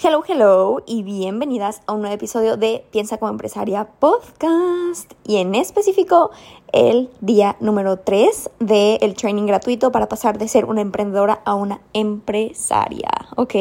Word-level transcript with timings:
Hello, 0.00 0.22
hello 0.28 0.80
y 0.86 1.02
bienvenidas 1.02 1.82
a 1.86 1.92
un 1.92 2.02
nuevo 2.02 2.14
episodio 2.14 2.56
de 2.56 2.84
Piensa 2.92 3.18
como 3.18 3.32
empresaria 3.32 3.88
podcast 3.98 5.12
y 5.24 5.38
en 5.38 5.56
específico 5.56 6.30
el 6.72 7.10
día 7.20 7.56
número 7.58 7.98
3 7.98 8.48
del 8.60 9.14
training 9.14 9.46
gratuito 9.46 9.90
para 9.90 10.08
pasar 10.08 10.38
de 10.38 10.46
ser 10.46 10.66
una 10.66 10.82
emprendedora 10.82 11.42
a 11.44 11.56
una 11.56 11.80
empresaria, 11.94 13.10
¿ok? 13.34 13.56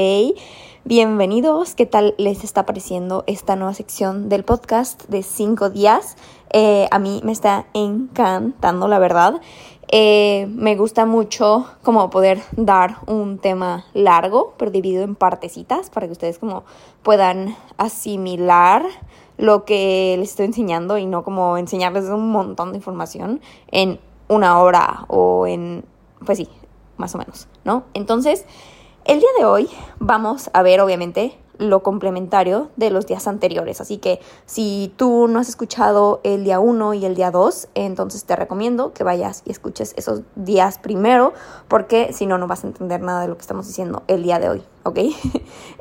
Bienvenidos, 0.85 1.73
¿qué 1.73 1.87
tal 1.87 2.13
les 2.19 2.43
está 2.43 2.67
pareciendo 2.67 3.23
esta 3.25 3.55
nueva 3.55 3.73
sección 3.73 4.29
del 4.29 4.43
podcast 4.43 5.05
de 5.09 5.23
5 5.23 5.71
días? 5.71 6.17
Eh, 6.51 6.87
a 6.91 6.99
mí 6.99 7.19
me 7.23 7.31
está 7.31 7.65
encantando, 7.73 8.87
la 8.87 8.99
verdad. 8.99 9.41
Eh, 9.89 10.47
me 10.49 10.75
gusta 10.75 11.05
mucho 11.05 11.65
como 11.81 12.09
poder 12.09 12.41
dar 12.51 12.97
un 13.07 13.37
tema 13.37 13.85
largo, 13.93 14.53
pero 14.57 14.69
dividido 14.69 15.03
en 15.03 15.15
partecitas 15.15 15.89
para 15.89 16.07
que 16.07 16.11
ustedes 16.11 16.39
como 16.39 16.65
puedan 17.03 17.55
asimilar 17.77 18.85
lo 19.37 19.63
que 19.63 20.15
les 20.19 20.31
estoy 20.31 20.47
enseñando 20.47 20.97
y 20.97 21.05
no 21.05 21.23
como 21.23 21.57
enseñarles 21.57 22.05
un 22.05 22.29
montón 22.31 22.71
de 22.71 22.77
información 22.77 23.39
en 23.71 23.99
una 24.27 24.59
hora 24.59 25.05
o 25.07 25.47
en, 25.47 25.85
pues 26.25 26.39
sí, 26.39 26.49
más 26.97 27.15
o 27.15 27.17
menos, 27.17 27.47
¿no? 27.63 27.83
Entonces, 27.93 28.45
el 29.05 29.19
día 29.19 29.29
de 29.37 29.45
hoy 29.45 29.69
vamos 29.99 30.49
a 30.51 30.63
ver 30.63 30.81
obviamente 30.81 31.37
lo 31.57 31.83
complementario 31.83 32.69
de 32.75 32.89
los 32.89 33.07
días 33.07 33.27
anteriores. 33.27 33.81
Así 33.81 33.97
que 33.97 34.19
si 34.45 34.93
tú 34.95 35.27
no 35.27 35.39
has 35.39 35.49
escuchado 35.49 36.21
el 36.23 36.43
día 36.43 36.59
1 36.59 36.93
y 36.95 37.05
el 37.05 37.15
día 37.15 37.31
2, 37.31 37.69
entonces 37.75 38.25
te 38.25 38.35
recomiendo 38.35 38.93
que 38.93 39.03
vayas 39.03 39.43
y 39.45 39.51
escuches 39.51 39.93
esos 39.97 40.21
días 40.35 40.77
primero, 40.79 41.33
porque 41.67 42.13
si 42.13 42.25
no, 42.25 42.37
no 42.37 42.47
vas 42.47 42.63
a 42.63 42.67
entender 42.67 43.01
nada 43.01 43.21
de 43.21 43.27
lo 43.27 43.35
que 43.35 43.41
estamos 43.41 43.67
diciendo 43.67 44.03
el 44.07 44.23
día 44.23 44.39
de 44.39 44.49
hoy, 44.49 44.63
¿ok? 44.83 44.99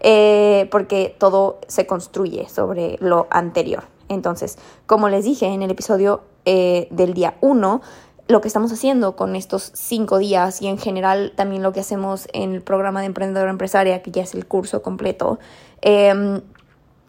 Eh, 0.08 0.68
porque 0.70 1.16
todo 1.18 1.58
se 1.66 1.86
construye 1.86 2.48
sobre 2.48 2.96
lo 3.00 3.26
anterior. 3.30 3.84
Entonces, 4.08 4.56
como 4.86 5.08
les 5.08 5.24
dije 5.24 5.46
en 5.46 5.62
el 5.62 5.70
episodio 5.70 6.22
eh, 6.44 6.86
del 6.90 7.14
día 7.14 7.36
1, 7.40 7.80
lo 8.28 8.40
que 8.40 8.48
estamos 8.48 8.72
haciendo 8.72 9.14
con 9.14 9.36
estos 9.36 9.70
cinco 9.74 10.18
días 10.18 10.60
y 10.60 10.66
en 10.66 10.78
general 10.78 11.32
también 11.36 11.62
lo 11.62 11.72
que 11.72 11.80
hacemos 11.80 12.28
en 12.32 12.54
el 12.54 12.62
programa 12.62 13.00
de 13.00 13.06
emprendedora 13.06 13.50
empresaria, 13.50 14.02
que 14.02 14.10
ya 14.10 14.22
es 14.22 14.34
el 14.34 14.46
curso 14.46 14.82
completo, 14.82 15.38
em, 15.80 16.40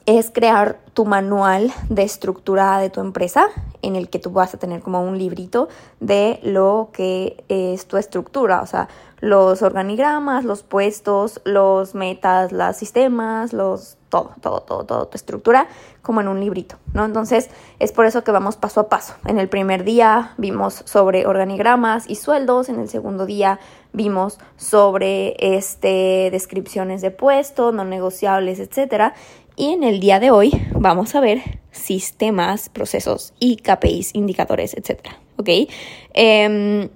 es 0.08 0.32
crear 0.32 0.80
tu 0.94 1.06
manual 1.06 1.72
de 1.90 2.04
estructura 2.04 2.80
de 2.80 2.90
tu 2.90 3.02
empresa, 3.02 3.50
en 3.82 3.98
el 3.98 4.10
que 4.10 4.20
tú 4.20 4.32
vas 4.32 4.54
a 4.54 4.58
tener 4.58 4.82
como 4.82 5.04
un 5.04 5.18
librito 5.18 5.68
de 6.00 6.40
lo 6.44 6.90
que 6.94 7.44
es 7.50 7.88
tu 7.88 7.98
estructura, 7.98 8.62
o 8.62 8.66
sea, 8.66 8.88
los 9.20 9.62
organigramas, 9.62 10.46
los 10.46 10.64
puestos, 10.64 11.42
los 11.44 11.94
metas, 11.94 12.54
los 12.54 12.78
sistemas, 12.78 13.52
los 13.52 13.98
todo, 14.10 14.32
todo, 14.42 14.62
todo, 14.62 14.86
todo 14.86 15.08
tu 15.08 15.18
estructura 15.18 15.68
como 16.02 16.22
en 16.22 16.30
un 16.30 16.40
librito, 16.40 16.78
¿no? 16.94 17.04
Entonces 17.04 17.50
es 17.80 17.92
por 17.92 18.06
eso 18.06 18.24
que 18.24 18.32
vamos 18.32 18.56
paso 18.56 18.80
a 18.80 18.88
paso. 18.88 19.16
En 19.26 19.40
el 19.40 19.50
primer 19.50 19.84
día 19.84 20.34
vimos 20.38 20.84
sobre 20.86 21.26
organigramas 21.26 22.10
y 22.10 22.16
sueldos, 22.16 22.70
en 22.70 22.80
el 22.80 22.88
segundo 22.88 23.26
día 23.26 23.60
vimos 23.92 24.40
sobre 24.56 25.36
este 25.40 26.30
descripciones 26.32 27.02
de 27.02 27.12
puestos, 27.12 27.74
no 27.74 27.84
negociables, 27.84 28.60
etcétera. 28.60 29.14
Y 29.60 29.74
en 29.74 29.84
el 29.84 30.00
día 30.00 30.20
de 30.20 30.30
hoy 30.30 30.52
vamos 30.76 31.16
a 31.16 31.20
ver 31.20 31.42
sistemas, 31.72 32.70
procesos 32.70 33.34
y 33.40 33.56
KPIs, 33.56 34.14
indicadores, 34.14 34.76
etcétera, 34.76 35.18
¿ok? 35.38 35.50
Em, 36.14 36.90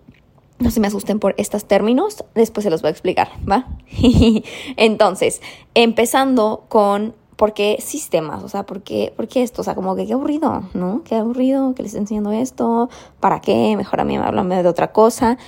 no 0.59 0.69
se 0.69 0.79
me 0.79 0.85
asusten 0.85 1.19
por 1.19 1.33
estos 1.39 1.65
términos, 1.65 2.23
después 2.35 2.63
se 2.63 2.69
los 2.69 2.83
voy 2.83 2.89
a 2.89 2.91
explicar, 2.91 3.29
¿va? 3.49 3.65
Entonces, 4.77 5.41
empezando 5.73 6.65
con 6.69 7.15
por 7.35 7.55
qué 7.55 7.77
sistemas, 7.81 8.43
o 8.43 8.47
sea, 8.47 8.67
¿por 8.67 8.83
qué, 8.83 9.11
por 9.17 9.27
qué 9.27 9.41
esto? 9.41 9.61
O 9.61 9.63
sea, 9.63 9.73
como 9.73 9.95
que 9.95 10.05
qué 10.05 10.13
aburrido, 10.13 10.69
¿no? 10.75 11.01
Qué 11.03 11.15
aburrido 11.15 11.73
que 11.73 11.81
les 11.81 11.93
esté 11.93 12.01
enseñando 12.01 12.31
esto, 12.31 12.91
¿para 13.19 13.41
qué? 13.41 13.75
Mejor 13.75 14.01
a 14.01 14.03
mí 14.03 14.19
me 14.19 14.23
hablan 14.23 14.49
de 14.49 14.67
otra 14.67 14.91
cosa. 14.91 15.39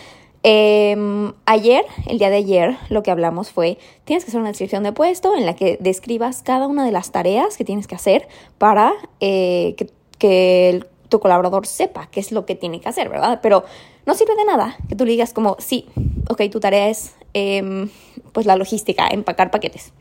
Em, 0.44 1.32
ayer, 1.46 1.86
el 2.06 2.20
día 2.20 2.30
de 2.30 2.36
ayer, 2.36 2.78
lo 2.90 3.02
que 3.02 3.12
hablamos 3.12 3.52
fue, 3.52 3.78
tienes 4.04 4.26
que 4.26 4.32
hacer 4.32 4.42
una 4.42 4.50
descripción 4.50 4.84
de 4.84 4.92
puesto 4.92 5.36
en 5.36 5.46
la 5.46 5.56
que 5.56 5.78
describas 5.80 6.44
cada 6.44 6.68
una 6.68 6.86
de 6.86 6.92
las 6.92 7.12
tareas 7.12 7.56
que 7.56 7.64
tienes 7.64 7.88
que 7.88 7.96
hacer 7.96 8.28
para 8.58 8.94
eh, 9.22 9.76
que, 9.78 9.90
que 10.18 10.86
tu 11.08 11.20
colaborador 11.22 11.66
sepa 11.66 12.10
qué 12.12 12.20
es 12.20 12.32
lo 12.32 12.46
que 12.46 12.56
tiene 12.56 12.82
que 12.82 12.90
hacer, 12.90 13.08
¿verdad? 13.08 13.40
Pero 13.42 13.64
no 14.06 14.16
sirve 14.16 14.36
de 14.36 14.46
nada 14.46 14.76
que 14.90 14.96
tú 14.96 15.06
le 15.06 15.12
digas 15.12 15.32
como, 15.32 15.56
sí, 15.60 15.88
ok, 16.30 16.42
tu 16.52 16.60
tarea 16.60 16.90
es 16.90 17.16
em, 17.34 17.90
pues 18.34 18.46
la 18.46 18.56
logística, 18.56 19.08
empacar 19.08 19.50
paquetes. 19.50 19.94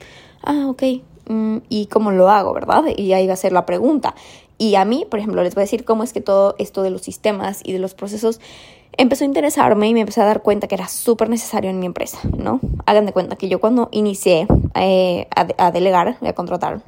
Ah, 0.43 0.67
ok, 0.69 0.83
mm, 1.29 1.59
¿y 1.69 1.87
cómo 1.87 2.11
lo 2.11 2.29
hago, 2.31 2.53
verdad? 2.53 2.85
Y 2.97 3.13
ahí 3.13 3.27
va 3.27 3.35
a 3.35 3.37
ser 3.37 3.53
la 3.53 3.65
pregunta. 3.65 4.15
Y 4.63 4.77
a 4.77 4.85
mí, 4.85 5.05
por 5.11 5.19
ejemplo, 5.19 5.43
les 5.43 5.57
voy 5.57 5.63
a 5.63 5.65
decir 5.65 5.85
cómo 5.85 6.05
es 6.05 6.13
que 6.13 6.21
todo 6.21 6.55
esto 6.57 6.85
de 6.85 6.91
los 6.91 7.03
sistemas 7.03 7.63
y 7.65 7.73
de 7.73 7.81
los 7.81 7.95
procesos 7.95 8.41
empezó 8.93 9.25
a 9.25 9.27
interesarme 9.27 9.89
y 9.89 9.93
me 9.93 10.03
empecé 10.03 10.21
a 10.21 10.25
dar 10.25 10.41
cuenta 10.43 10.69
que 10.69 10.77
era 10.77 10.87
súper 10.87 11.29
necesario 11.29 11.69
en 11.69 11.81
mi 11.81 11.87
empresa, 11.87 12.21
¿no? 12.39 12.61
Hagan 12.87 13.05
de 13.05 13.13
cuenta 13.13 13.35
que 13.35 13.49
yo 13.49 13.59
cuando 13.59 13.89
inicié 13.91 14.47
eh, 14.77 15.27
a, 15.35 15.49
a 15.59 15.73
delegar, 15.73 16.17
a 16.21 16.33
contratar, 16.35 16.81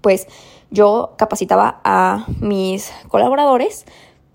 pues 0.00 0.26
yo 0.72 1.14
capacitaba 1.16 1.80
a 1.84 2.26
mis 2.40 2.90
colaboradores 3.06 3.86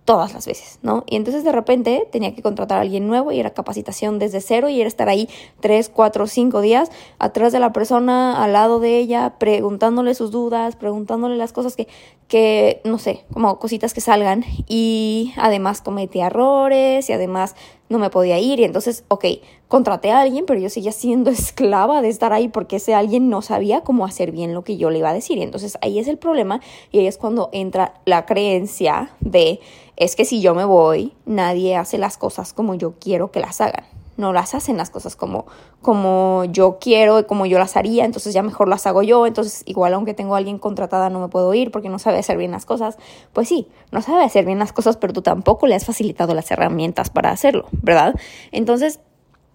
todas 0.06 0.34
las 0.34 0.46
veces, 0.46 0.80
¿no? 0.82 1.04
Y 1.08 1.16
entonces 1.16 1.44
de 1.44 1.52
repente 1.52 2.08
tenía 2.12 2.36
que 2.36 2.42
contratar 2.42 2.78
a 2.78 2.82
alguien 2.82 3.08
nuevo 3.08 3.32
y 3.32 3.40
era 3.40 3.52
capacitación 3.52 4.20
desde 4.20 4.42
cero 4.42 4.68
y 4.68 4.82
era 4.82 4.88
estar 4.88 5.08
ahí 5.08 5.30
tres, 5.62 5.90
cuatro, 5.90 6.28
cinco 6.28 6.62
días 6.62 6.92
atrás 7.20 7.54
de 7.54 7.60
la 7.60 7.72
persona, 7.72 8.44
al 8.44 8.54
lado 8.54 8.80
de 8.80 8.98
ella, 8.98 9.36
preguntándole 9.40 10.14
sus 10.14 10.32
dudas, 10.32 10.76
preguntándole 10.76 11.38
las 11.38 11.54
cosas 11.54 11.76
que, 11.76 11.88
que 12.28 12.82
no 12.84 12.98
sé, 12.98 13.24
como 13.32 13.60
cositas 13.60 13.94
que 13.94 14.02
salgan 14.02 14.44
y 14.68 15.34
además 15.38 15.82
cometía 15.82 16.28
errores 16.28 17.10
y 17.10 17.14
además 17.14 17.56
no 17.94 18.00
me 18.00 18.10
podía 18.10 18.40
ir 18.40 18.60
y 18.60 18.66
entonces, 18.66 19.06
ok, 19.08 19.26
contraté 19.70 20.12
a 20.12 20.20
alguien, 20.20 20.46
pero 20.46 20.60
yo 20.60 20.70
seguía 20.70 20.92
siendo 20.92 21.30
esclava 21.32 22.02
de 22.02 22.10
estar 22.10 22.34
ahí 22.34 22.50
porque 22.50 22.76
ese 22.76 22.94
alguien 22.94 23.30
no 23.30 23.42
sabía 23.42 23.82
cómo 23.82 24.06
hacer 24.06 24.32
bien 24.32 24.54
lo 24.54 24.64
que 24.64 24.76
yo 24.76 24.90
le 24.90 25.00
iba 25.00 25.10
a 25.10 25.14
decir. 25.14 25.38
Y 25.38 25.44
entonces 25.44 25.78
ahí 25.82 26.00
es 26.00 26.08
el 26.08 26.18
problema 26.18 26.60
y 26.92 27.00
ahí 27.00 27.08
es 27.08 27.18
cuando 27.18 27.50
entra 27.54 27.94
la 28.06 28.26
creencia 28.26 29.12
de, 29.22 29.62
es 29.96 30.16
que 30.16 30.26
si 30.26 30.42
yo 30.42 30.54
me 30.56 30.66
voy, 30.66 31.14
nadie 31.26 31.78
hace 31.78 31.98
las 31.98 32.18
cosas 32.18 32.52
como 32.52 32.76
yo 32.76 32.96
quiero 33.00 33.32
que 33.32 33.40
las 33.40 33.62
hagan 33.62 33.93
no 34.18 34.34
las 34.34 34.54
hacen 34.56 34.78
las 34.78 34.90
cosas 34.90 35.16
como, 35.16 35.46
como 35.82 36.46
yo 36.46 36.78
quiero 36.80 37.20
y 37.20 37.24
como 37.24 37.46
yo 37.46 37.60
las 37.60 37.76
haría, 37.78 38.06
entonces 38.06 38.34
ya 38.34 38.44
mejor 38.44 38.68
las 38.68 38.86
hago 38.86 39.04
yo, 39.04 39.26
entonces 39.26 39.64
igual 39.66 39.94
aunque 39.94 40.14
tengo 40.14 40.36
a 40.36 40.38
alguien 40.38 40.60
contratada 40.60 41.10
no 41.10 41.20
me 41.20 41.28
puedo 41.30 41.54
ir 41.54 41.72
porque 41.72 41.90
no 41.90 42.00
sabe 42.00 42.20
hacer 42.20 42.38
bien 42.38 42.52
las 42.52 42.66
cosas, 42.66 42.98
pues 43.34 43.48
sí, 43.48 43.68
no 43.92 44.02
sabe 44.02 44.24
hacer 44.24 44.46
bien 44.46 44.60
las 44.60 44.74
cosas, 44.74 44.98
pero 44.98 45.14
tú 45.14 45.22
tampoco 45.22 45.68
le 45.68 45.76
has 45.76 45.86
facilitado 45.86 46.34
las 46.34 46.50
herramientas 46.52 47.10
para 47.10 47.32
hacerlo, 47.32 47.66
¿verdad? 47.72 48.16
Entonces, 48.52 49.00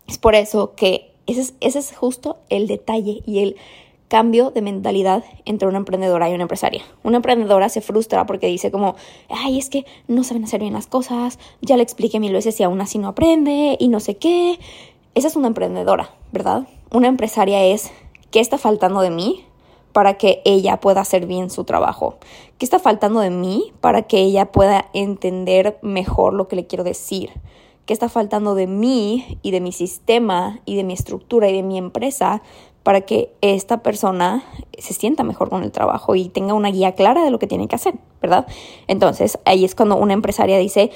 es 0.07 0.19
por 0.19 0.35
eso 0.35 0.75
que 0.75 1.15
ese 1.27 1.43
es, 1.43 1.55
ese 1.61 1.79
es 1.79 1.95
justo 1.95 2.39
el 2.49 2.67
detalle 2.67 3.23
y 3.27 3.41
el 3.41 3.57
cambio 4.09 4.51
de 4.51 4.63
mentalidad 4.63 5.25
entre 5.45 5.69
una 5.69 5.79
emprendedora 5.79 6.29
y 6.29 6.35
una 6.35 6.43
empresaria. 6.43 6.83
Una 7.03 7.19
emprendedora 7.19 7.69
se 7.69 7.81
frustra 7.81 8.27
porque 8.27 8.47
dice 8.47 8.71
como, 8.71 8.97
ay, 9.29 9.59
es 9.59 9.71
que 9.71 9.85
no 10.07 10.25
saben 10.25 10.45
hacer 10.45 10.61
bien 10.61 10.73
las 10.73 10.87
cosas, 10.87 11.39
ya 11.61 11.77
le 11.77 11.83
expliqué 11.83 12.19
mil 12.19 12.33
veces 12.33 12.59
y 12.59 12.63
aún 12.63 12.81
así 12.81 12.99
no 12.99 13.09
aprende 13.09 13.77
y 13.79 13.89
no 13.89 14.01
sé 14.01 14.17
qué. 14.17 14.59
Esa 15.15 15.29
es 15.29 15.37
una 15.37 15.49
emprendedora, 15.49 16.11
¿verdad? 16.33 16.67
Una 16.91 17.09
empresaria 17.09 17.63
es, 17.65 17.91
¿qué 18.31 18.41
está 18.41 18.59
faltando 18.59 19.01
de 19.01 19.11
mí? 19.11 19.45
para 19.93 20.15
que 20.15 20.43
ella 20.45 20.79
pueda 20.79 21.01
hacer 21.01 21.27
bien 21.27 21.51
su 21.51 21.65
trabajo? 21.65 22.19
¿Qué 22.59 22.65
está 22.65 22.79
faltando 22.79 23.19
de 23.19 23.31
mí 23.31 23.73
para 23.81 24.03
que 24.03 24.19
ella 24.19 24.53
pueda 24.53 24.87
entender 24.93 25.79
mejor 25.83 26.35
lo 26.35 26.47
que 26.47 26.55
le 26.55 26.69
quiero 26.69 26.85
decir? 26.85 27.31
¿Qué 27.85 27.95
está 27.95 28.09
faltando 28.09 28.55
de 28.55 28.67
mí 28.67 29.39
y 29.43 29.51
de 29.51 29.61
mi 29.61 29.73
sistema 29.73 30.61
y 30.67 30.77
de 30.77 30.85
mi 30.85 30.93
estructura 30.93 31.49
y 31.49 31.53
de 31.53 31.63
mi 31.63 31.79
empresa 31.79 32.43
para 32.89 33.03
que 33.03 33.37
esta 33.43 33.83
persona 33.83 34.43
se 34.79 34.95
sienta 34.95 35.23
mejor 35.23 35.51
con 35.51 35.63
el 35.63 35.73
trabajo 35.73 36.15
y 36.15 36.31
tenga 36.31 36.55
una 36.55 36.71
guía 36.71 36.93
clara 36.93 37.23
de 37.23 37.31
lo 37.31 37.39
que 37.39 37.47
tiene 37.47 37.69
que 37.69 37.77
hacer, 37.77 37.97
¿verdad? 38.23 38.47
Entonces, 38.87 39.39
ahí 39.45 39.67
es 39.67 39.75
cuando 39.75 39.97
una 39.97 40.15
empresaria 40.15 40.57
dice, 40.57 40.91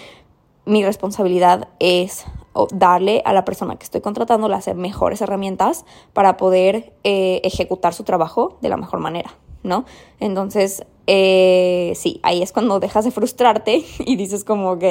mi 0.65 0.83
responsabilidad 0.83 1.69
es 1.81 2.25
darle 2.71 3.21
a 3.27 3.35
la 3.35 3.45
persona 3.45 3.77
que 3.77 3.85
estoy 3.85 4.01
contratando 4.01 4.49
las 4.49 4.75
mejores 4.75 5.21
herramientas 5.21 5.85
para 6.15 6.39
poder 6.39 6.95
eh, 7.05 7.43
ejecutar 7.45 7.93
su 7.93 8.05
trabajo 8.05 8.57
de 8.63 8.71
la 8.71 8.79
mejor 8.79 9.01
manera, 9.01 9.37
¿no? 9.63 9.85
Entonces, 10.19 10.87
eh, 11.07 11.93
sí, 11.95 12.21
ahí 12.23 12.43
es 12.43 12.53
cuando 12.53 12.81
dejas 12.81 13.05
de 13.05 13.11
frustrarte 13.11 13.85
y 13.99 14.17
dices 14.17 14.45
como, 14.45 14.71
ok, 14.71 14.85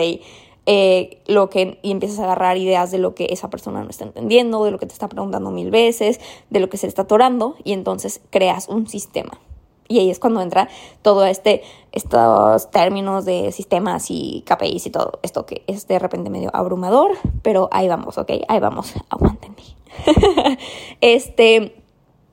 eh, 0.66 1.22
lo 1.28 1.50
que, 1.50 1.80
y 1.82 1.92
empiezas 1.92 2.20
a 2.20 2.24
agarrar 2.24 2.58
ideas 2.58 2.92
de 2.92 3.00
lo 3.00 3.16
que 3.16 3.28
esa 3.32 3.50
persona 3.50 3.84
no 3.84 3.90
está 3.90 4.06
entendiendo, 4.06 4.64
de 4.64 4.72
lo 4.72 4.80
que 4.80 4.86
te 4.86 4.94
está 4.94 5.10
preguntando 5.10 5.52
mil 5.52 5.72
veces, 5.72 6.20
de 6.50 6.60
lo 6.60 6.70
que 6.70 6.78
se 6.78 6.88
está 6.88 7.04
atorando, 7.04 7.56
y 7.64 7.74
entonces 7.74 8.22
creas 8.30 8.68
un 8.68 8.88
sistema. 8.88 9.40
Y 9.88 10.00
ahí 10.00 10.10
es 10.10 10.20
cuando 10.20 10.42
entra 10.42 10.70
todo 11.02 11.26
este, 11.26 11.64
estos 11.92 12.72
términos 12.72 13.26
de 13.26 13.52
sistemas 13.52 14.06
y 14.10 14.44
KPIs 14.48 14.86
y 14.86 14.90
todo 14.90 15.20
esto 15.22 15.46
que 15.46 15.64
es 15.68 15.86
de 15.88 16.00
repente 16.00 16.30
medio 16.30 16.50
abrumador, 16.54 17.12
pero 17.42 17.68
ahí 17.74 17.90
vamos, 17.90 18.18
¿ok? 18.18 18.32
Ahí 18.48 18.60
vamos, 18.60 18.94
aguántenme. 19.10 19.58
este, 21.02 21.76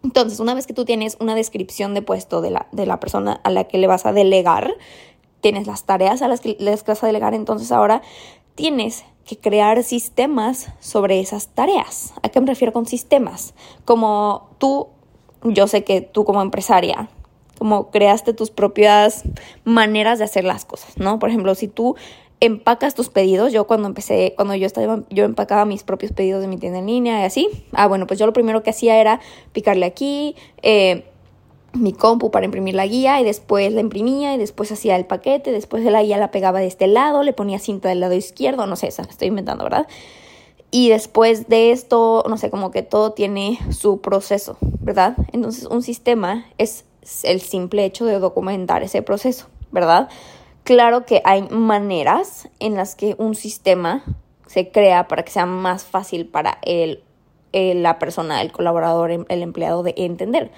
Entonces, 0.05 0.39
una 0.39 0.55
vez 0.55 0.69
que 0.69 0.73
tú 0.75 0.85
tienes 0.85 1.17
una 1.19 1.35
descripción 1.35 1.95
de 1.95 2.03
puesto 2.03 2.41
de 2.41 2.51
la, 2.51 2.69
de 2.71 2.87
la 2.87 3.01
persona 3.01 3.41
a 3.43 3.51
la 3.51 3.65
que 3.65 3.79
le 3.79 3.89
vas 3.89 4.07
a 4.07 4.13
delegar, 4.13 4.73
tienes 5.41 5.67
las 5.67 5.85
tareas 5.85 6.23
a 6.23 6.29
las 6.29 6.41
que 6.41 6.57
les 6.59 6.85
vas 6.85 7.03
a 7.03 7.07
delegar, 7.07 7.35
entonces 7.35 7.73
ahora 7.73 8.03
tienes 8.55 9.05
que 9.27 9.39
crear 9.39 9.83
sistemas 9.85 10.73
sobre 10.81 11.21
esas 11.21 11.49
tareas. 11.49 12.15
¿A 12.23 12.29
qué 12.29 12.41
me 12.41 12.47
refiero 12.47 12.73
con 12.73 12.87
sistemas? 12.87 13.55
Como 13.85 14.49
tú, 14.59 14.89
yo 15.45 15.67
sé 15.67 15.85
que 15.85 16.01
tú 16.01 16.25
como 16.25 16.43
empresaria, 16.43 17.09
como 17.59 17.91
creaste 17.91 18.33
tus 18.33 18.51
propias 18.51 19.25
maneras 19.65 20.19
de 20.19 20.25
hacer 20.25 20.45
las 20.45 20.65
cosas, 20.65 20.97
¿no? 20.97 21.19
Por 21.19 21.29
ejemplo, 21.29 21.55
si 21.55 21.69
tú 21.69 21.97
empacas 22.41 22.95
tus 22.95 23.09
pedidos. 23.09 23.53
Yo 23.53 23.67
cuando 23.67 23.89
empecé, 23.89 24.35
cuando 24.37 24.55
yo 24.55 24.67
estaba, 24.67 25.03
yo 25.11 25.25
empacaba 25.25 25.65
mis 25.65 25.83
propios 25.83 26.13
pedidos 26.13 26.41
de 26.41 26.49
mi 26.49 26.57
tienda 26.57 26.79
en 26.79 26.87
línea 26.87 27.21
y 27.21 27.25
así. 27.25 27.49
Ah, 27.73 27.87
bueno, 27.87 28.07
pues 28.07 28.19
yo 28.19 28.27
lo 28.27 28.33
primero 28.33 28.63
que 28.63 28.71
hacía 28.71 29.01
era 29.01 29.21
picarle 29.53 29.87
aquí, 29.87 30.37
eh, 30.63 31.05
mi 31.73 31.93
compu 31.93 32.31
para 32.31 32.47
imprimir 32.47 32.75
la 32.75 32.87
guía 32.87 33.21
y 33.21 33.25
después 33.25 33.73
la 33.73 33.81
imprimía 33.81 34.35
y 34.35 34.39
después 34.39 34.73
hacía 34.73 34.97
el 34.97 35.07
paquete, 35.07 35.53
después 35.53 35.85
de 35.85 35.91
la 35.91 36.03
guía 36.03 36.17
la 36.19 36.31
pegaba 36.31 36.61
de 36.61 36.67
este 36.67 36.87
lado, 36.87 37.23
le 37.23 37.33
ponía 37.33 37.59
cinta 37.59 37.89
del 37.89 38.01
lado 38.01 38.15
izquierdo, 38.15 38.67
no 38.67 38.77
sé, 38.77 38.89
estoy 38.89 39.29
inventando, 39.29 39.65
¿verdad? 39.65 39.87
Y 40.71 40.91
después 40.91 41.49
de 41.49 41.73
esto, 41.73 42.25
no 42.29 42.37
sé, 42.37 42.51
como 42.51 42.71
que 42.71 42.83
todo 42.83 43.13
tiene 43.13 43.59
su 43.71 44.01
proceso, 44.01 44.59
¿verdad? 44.61 45.17
Entonces 45.33 45.65
un 45.65 45.83
sistema 45.83 46.47
es 46.59 46.85
el 47.23 47.41
simple 47.41 47.85
hecho 47.85 48.05
de 48.05 48.19
documentar 48.19 48.83
ese 48.83 49.03
proceso, 49.03 49.47
¿verdad? 49.71 50.09
Claro 50.65 51.07
que 51.07 51.23
hay 51.25 51.43
maneras 51.49 52.49
en 52.61 52.75
las 52.75 52.95
que 52.95 53.15
un 53.19 53.35
sistema 53.35 54.05
se 54.47 54.71
crea 54.71 55.09
para 55.09 55.23
que 55.23 55.31
sea 55.31 55.47
más 55.47 55.85
fácil 55.85 56.27
para 56.27 56.59
el, 56.63 57.03
la 57.53 57.99
persona, 57.99 58.43
el 58.43 58.53
colaborador, 58.53 59.11
el 59.11 59.43
empleado 59.43 59.83
de 59.83 59.95
entender. 59.97 60.51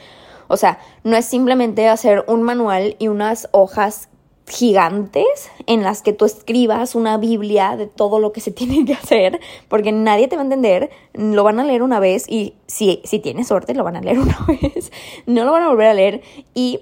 O 0.50 0.56
sea, 0.56 0.80
no 1.04 1.16
es 1.16 1.24
simplemente 1.26 1.88
hacer 1.88 2.24
un 2.26 2.42
manual 2.42 2.96
y 2.98 3.06
unas 3.06 3.48
hojas 3.52 4.08
gigantes 4.48 5.48
en 5.66 5.84
las 5.84 6.02
que 6.02 6.12
tú 6.12 6.24
escribas 6.24 6.96
una 6.96 7.18
Biblia 7.18 7.76
de 7.76 7.86
todo 7.86 8.18
lo 8.18 8.32
que 8.32 8.40
se 8.40 8.50
tiene 8.50 8.84
que 8.84 8.94
hacer, 8.94 9.40
porque 9.68 9.92
nadie 9.92 10.26
te 10.26 10.34
va 10.34 10.42
a 10.42 10.44
entender, 10.44 10.90
lo 11.14 11.44
van 11.44 11.60
a 11.60 11.64
leer 11.64 11.82
una 11.82 12.00
vez 12.00 12.28
y 12.28 12.54
si, 12.66 13.00
si 13.04 13.20
tienes 13.20 13.46
suerte 13.46 13.74
lo 13.74 13.84
van 13.84 13.96
a 13.96 14.00
leer 14.00 14.18
una 14.18 14.38
vez, 14.48 14.90
no 15.26 15.44
lo 15.44 15.52
van 15.52 15.62
a 15.62 15.68
volver 15.68 15.86
a 15.86 15.94
leer 15.94 16.22
y 16.52 16.80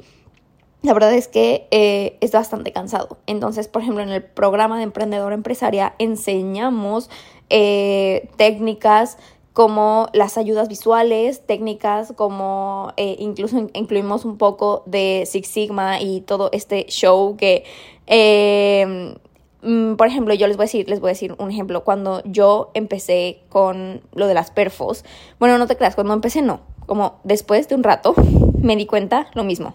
la 0.81 0.95
verdad 0.95 1.13
es 1.13 1.29
que 1.29 1.67
eh, 1.71 2.17
es 2.21 2.31
bastante 2.31 2.73
cansado. 2.73 3.19
Entonces, 3.27 3.67
por 3.67 3.83
ejemplo, 3.83 4.03
en 4.03 4.11
el 4.11 4.23
programa 4.23 4.79
de 4.79 4.85
Emprendedor 4.85 5.33
Empresaria 5.33 5.95
enseñamos 5.99 7.11
eh, 7.51 8.31
técnicas 8.37 9.19
como 9.59 10.09
las 10.13 10.39
ayudas 10.39 10.69
visuales, 10.69 11.45
técnicas 11.45 12.13
como 12.15 12.93
eh, 12.97 13.17
incluso 13.19 13.59
incluimos 13.75 14.25
un 14.25 14.39
poco 14.39 14.85
de 14.87 15.25
Six 15.27 15.49
Sigma 15.49 16.01
y 16.01 16.21
todo 16.21 16.49
este 16.53 16.87
show 16.87 17.37
que, 17.37 17.65
em, 18.07 19.17
mm, 19.63 19.97
por 19.97 20.07
ejemplo, 20.07 20.33
yo 20.35 20.47
les 20.47 20.57
voy 20.57 20.63
a 20.63 20.67
decir, 20.67 20.89
les 20.89 21.01
voy 21.01 21.09
a 21.09 21.15
decir 21.15 21.35
un 21.39 21.51
ejemplo, 21.51 21.83
cuando 21.83 22.23
yo 22.25 22.71
empecé 22.75 23.41
con 23.49 24.01
lo 24.15 24.29
de 24.29 24.35
las 24.35 24.53
perfos, 24.53 25.05
bueno, 25.41 25.59
no 25.59 25.67
te 25.67 25.77
creas, 25.77 25.97
cuando 25.97 26.15
empecé 26.15 26.41
no, 26.41 26.61
como 26.87 27.19
después 27.25 27.67
de 27.67 27.75
un 27.75 27.83
rato 27.83 28.15
me 28.63 28.77
di 28.77 28.87
cuenta 28.87 29.27
lo 29.35 29.43
mismo, 29.43 29.75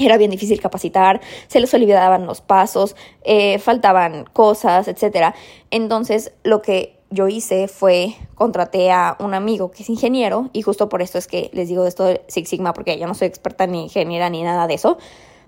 era 0.00 0.16
bien 0.16 0.32
difícil 0.32 0.60
capacitar, 0.60 1.20
se 1.46 1.60
les 1.60 1.72
olvidaban 1.72 2.26
los 2.26 2.40
pasos, 2.40 2.96
eh, 3.22 3.60
faltaban 3.60 4.24
cosas, 4.32 4.88
etc. 4.88 5.32
Entonces, 5.70 6.32
lo 6.42 6.60
que 6.60 6.95
yo 7.10 7.28
hice 7.28 7.68
fue 7.68 8.14
contraté 8.34 8.90
a 8.90 9.16
un 9.20 9.34
amigo 9.34 9.70
que 9.70 9.82
es 9.82 9.88
ingeniero 9.88 10.50
y 10.52 10.62
justo 10.62 10.88
por 10.88 11.02
esto 11.02 11.18
es 11.18 11.26
que 11.26 11.50
les 11.52 11.68
digo 11.68 11.82
de 11.82 11.88
esto 11.88 12.04
de 12.04 12.22
Six 12.28 12.48
Sigma 12.48 12.72
porque 12.72 12.98
yo 12.98 13.06
no 13.06 13.14
soy 13.14 13.28
experta 13.28 13.66
ni 13.66 13.84
ingeniera 13.84 14.28
ni 14.30 14.42
nada 14.42 14.66
de 14.66 14.74
eso, 14.74 14.98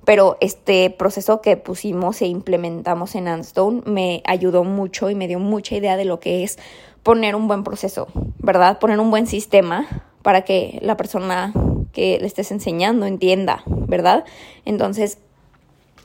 pero 0.04 0.36
este 0.40 0.90
proceso 0.90 1.40
que 1.40 1.56
pusimos 1.56 2.22
e 2.22 2.26
implementamos 2.26 3.14
en 3.14 3.28
Anstone 3.28 3.82
me 3.84 4.22
ayudó 4.24 4.64
mucho 4.64 5.10
y 5.10 5.14
me 5.14 5.28
dio 5.28 5.38
mucha 5.38 5.76
idea 5.76 5.96
de 5.96 6.04
lo 6.04 6.20
que 6.20 6.44
es 6.44 6.58
poner 7.02 7.34
un 7.34 7.48
buen 7.48 7.64
proceso, 7.64 8.08
¿verdad? 8.38 8.78
Poner 8.78 9.00
un 9.00 9.10
buen 9.10 9.26
sistema 9.26 9.86
para 10.22 10.42
que 10.42 10.78
la 10.82 10.96
persona 10.96 11.52
que 11.92 12.18
le 12.20 12.26
estés 12.26 12.50
enseñando 12.52 13.06
entienda, 13.06 13.62
¿verdad? 13.66 14.24
Entonces, 14.64 15.18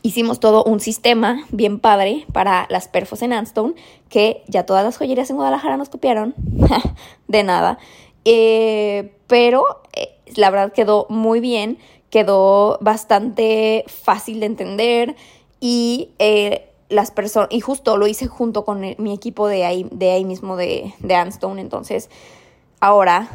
hicimos 0.03 0.39
todo 0.39 0.63
un 0.63 0.79
sistema 0.79 1.45
bien 1.49 1.79
padre 1.79 2.27
para 2.31 2.67
las 2.69 2.87
perfos 2.87 3.21
en 3.23 3.33
Anstone, 3.33 3.73
que 4.09 4.43
ya 4.47 4.65
todas 4.65 4.83
las 4.83 4.97
joyerías 4.97 5.29
en 5.29 5.37
Guadalajara 5.37 5.77
nos 5.77 5.89
copiaron, 5.89 6.35
de 7.27 7.43
nada. 7.43 7.79
Eh, 8.25 9.15
pero 9.27 9.81
eh, 9.93 10.15
la 10.35 10.49
verdad 10.51 10.73
quedó 10.73 11.07
muy 11.09 11.39
bien, 11.39 11.79
quedó 12.09 12.77
bastante 12.81 13.85
fácil 13.87 14.41
de 14.41 14.45
entender 14.45 15.15
y 15.59 16.09
eh, 16.19 16.69
las 16.89 17.11
personas, 17.11 17.47
y 17.49 17.61
justo 17.61 17.97
lo 17.97 18.05
hice 18.05 18.27
junto 18.27 18.65
con 18.65 18.81
mi 18.97 19.13
equipo 19.13 19.47
de 19.47 19.65
ahí, 19.65 19.87
de 19.89 20.11
ahí 20.11 20.25
mismo 20.25 20.57
de, 20.57 20.93
de 20.99 21.15
Anstone, 21.15 21.61
entonces 21.61 22.09
Ahora, 22.85 23.29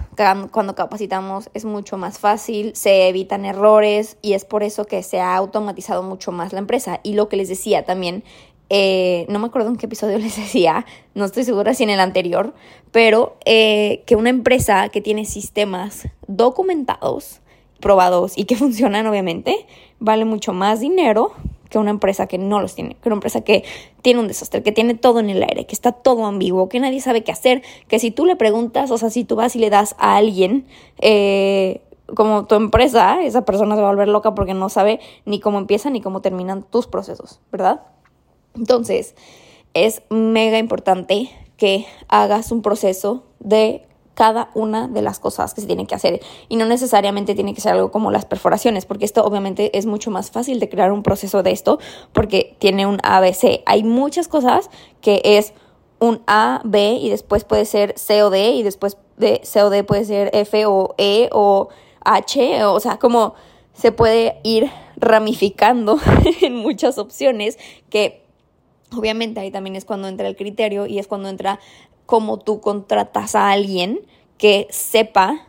cuando 0.51 0.75
capacitamos 0.75 1.49
es 1.55 1.65
mucho 1.65 1.97
más 1.97 2.19
fácil, 2.19 2.77
se 2.77 3.09
evitan 3.09 3.47
errores 3.47 4.19
y 4.21 4.35
es 4.35 4.45
por 4.45 4.63
eso 4.63 4.85
que 4.85 5.03
se 5.03 5.21
ha 5.21 5.35
automatizado 5.35 6.03
mucho 6.03 6.33
más 6.33 6.53
la 6.53 6.59
empresa. 6.59 7.01
Y 7.03 7.15
lo 7.15 7.31
que 7.31 7.39
les 7.39 7.49
decía 7.49 7.87
también, 7.87 8.25
eh, 8.69 9.25
no 9.31 9.39
me 9.39 9.47
acuerdo 9.47 9.71
en 9.71 9.77
qué 9.77 9.87
episodio 9.87 10.19
les 10.19 10.37
decía, 10.37 10.85
no 11.15 11.25
estoy 11.25 11.45
segura 11.45 11.73
si 11.73 11.85
en 11.85 11.89
el 11.89 12.01
anterior, 12.01 12.53
pero 12.93 13.39
eh, 13.47 14.03
que 14.07 14.17
una 14.17 14.29
empresa 14.29 14.91
que 14.91 15.01
tiene 15.01 15.25
sistemas 15.25 16.07
documentados, 16.27 17.41
probados 17.81 18.37
y 18.37 18.45
que 18.45 18.55
funcionan 18.59 19.07
obviamente, 19.07 19.67
vale 19.99 20.27
mucho 20.27 20.53
más 20.53 20.81
dinero 20.81 21.33
que 21.69 21.79
una 21.79 21.91
empresa 21.91 22.27
que 22.27 22.39
no 22.39 22.61
los 22.61 22.75
tiene, 22.75 22.97
que 22.97 23.09
una 23.09 23.17
empresa 23.17 23.43
que 23.43 23.65
tiene 24.03 24.21
un 24.21 24.29
desastre, 24.29 24.63
que 24.63 24.73
tiene 24.73 24.95
todo 24.95 25.21
en 25.21 25.31
el 25.31 25.43
aire, 25.43 25.67
que 25.67 25.75
está 25.75 25.93
todo 25.93 26.27
ambiguo, 26.27 26.69
que 26.69 26.81
nadie 26.81 27.01
sabe 27.01 27.25
qué 27.25 27.33
hacer, 27.33 27.63
que 27.89 27.99
si 27.99 28.11
tú 28.11 28.27
le 28.27 28.37
preguntas, 28.37 28.91
o 28.91 28.99
sea, 28.99 29.11
si 29.11 29.25
tú 29.25 29.37
vas 29.37 29.57
y 29.57 29.59
le 29.59 29.71
das 29.71 29.95
a 29.99 30.17
alguien 30.17 30.67
eh, 30.99 31.83
como 32.15 32.47
tu 32.47 32.55
empresa, 32.55 33.23
esa 33.23 33.45
persona 33.45 33.75
se 33.75 33.83
va 33.83 33.89
a 33.89 33.91
volver 33.91 34.09
loca 34.09 34.35
porque 34.35 34.55
no 34.55 34.69
sabe 34.69 35.01
ni 35.25 35.41
cómo 35.41 35.59
empiezan 35.59 35.93
ni 35.93 36.01
cómo 36.01 36.21
terminan 36.21 36.63
tus 36.63 36.87
procesos, 36.87 37.41
¿verdad? 37.53 37.83
Entonces, 38.55 39.15
es 39.75 40.03
mega 40.09 40.59
importante 40.59 41.31
que 41.57 41.87
hagas 42.09 42.51
un 42.53 42.63
proceso 42.63 43.25
de 43.41 43.88
cada 44.19 44.51
una 44.53 44.89
de 44.89 45.01
las 45.01 45.21
cosas 45.21 45.55
que 45.55 45.61
se 45.61 45.69
tienen 45.69 45.87
que 45.87 45.95
hacer. 45.95 46.21
Y 46.49 46.57
no 46.57 46.67
necesariamente 46.67 47.37
tiene 47.37 47.55
que 47.55 47.61
ser 47.61 47.75
algo 47.75 47.93
como 47.93 48.11
las 48.11 48.25
perforaciones, 48.25 48.85
porque 48.85 49.05
esto 49.05 49.25
obviamente 49.25 49.79
es 49.79 49.87
mucho 49.87 50.11
más 50.11 50.33
fácil 50.33 50.59
de 50.59 50.69
crear 50.69 50.91
un 50.91 51.05
proceso 51.05 51.45
de 51.45 51.53
esto, 51.53 51.79
porque 52.13 52.57
tiene 52.59 52.85
un 52.85 52.99
ABC. 53.05 53.63
Hay 53.65 53.85
muchas 53.85 54.27
cosas 54.27 54.71
que 55.01 55.23
es 55.23 55.53
un 56.01 56.21
A, 56.27 56.63
B 56.65 56.99
y 57.01 57.11
después 57.11 57.45
puede 57.45 57.65
ser 57.65 57.97
C 57.97 58.25
o 58.25 58.31
D 58.31 58.51
y 58.55 58.65
después 58.65 58.97
de 59.19 59.41
C 59.45 59.63
o 59.63 59.71
D 59.71 59.85
puede 59.85 60.05
ser 60.05 60.31
F 60.33 60.67
o 60.67 60.97
E 60.99 61.29
o 61.31 61.69
H, 62.05 62.65
o 62.65 62.81
sea, 62.81 62.99
como 62.99 63.35
se 63.73 63.93
puede 63.93 64.41
ir 64.43 64.69
ramificando 64.97 66.01
en 66.43 66.57
muchas 66.57 66.99
opciones 66.99 67.57
que 67.89 68.25
obviamente 68.97 69.39
ahí 69.39 69.53
también 69.53 69.77
es 69.77 69.85
cuando 69.85 70.09
entra 70.09 70.27
el 70.27 70.35
criterio 70.35 70.87
y 70.87 70.99
es 70.99 71.07
cuando 71.07 71.29
entra 71.29 71.61
cómo 72.09 72.39
tú 72.39 72.63
contratas 72.63 73.35
a 73.35 73.51
alguien 73.51 74.01
que 74.39 74.67
sepa 74.71 75.47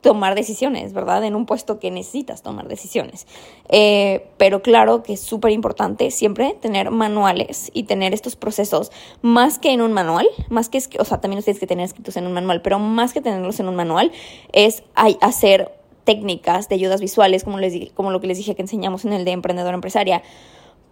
tomar 0.00 0.34
decisiones, 0.34 0.92
¿verdad? 0.92 1.22
En 1.22 1.36
un 1.36 1.46
puesto 1.46 1.78
que 1.78 1.92
necesitas 1.92 2.42
tomar 2.42 2.66
decisiones. 2.66 3.28
Eh, 3.68 4.26
pero 4.36 4.60
claro 4.60 5.04
que 5.04 5.12
es 5.12 5.20
súper 5.20 5.52
importante 5.52 6.10
siempre 6.10 6.56
tener 6.60 6.90
manuales 6.90 7.70
y 7.74 7.84
tener 7.84 8.12
estos 8.12 8.34
procesos 8.34 8.90
más 9.22 9.60
que 9.60 9.70
en 9.70 9.82
un 9.82 9.92
manual, 9.92 10.26
más 10.48 10.68
que, 10.68 10.78
o 10.98 11.04
sea, 11.04 11.20
también 11.20 11.36
los 11.36 11.44
tienes 11.44 11.60
que 11.60 11.68
tener 11.68 11.84
escritos 11.84 12.16
en 12.16 12.26
un 12.26 12.32
manual, 12.32 12.60
pero 12.60 12.80
más 12.80 13.12
que 13.12 13.20
tenerlos 13.20 13.60
en 13.60 13.68
un 13.68 13.76
manual 13.76 14.10
es 14.52 14.82
hacer 15.20 15.78
técnicas 16.02 16.68
de 16.68 16.74
ayudas 16.74 17.00
visuales, 17.00 17.44
como, 17.44 17.60
les, 17.60 17.92
como 17.92 18.10
lo 18.10 18.20
que 18.20 18.26
les 18.26 18.38
dije 18.38 18.56
que 18.56 18.62
enseñamos 18.62 19.04
en 19.04 19.12
el 19.12 19.24
de 19.24 19.30
Emprendedor 19.30 19.74
Empresaria, 19.74 20.24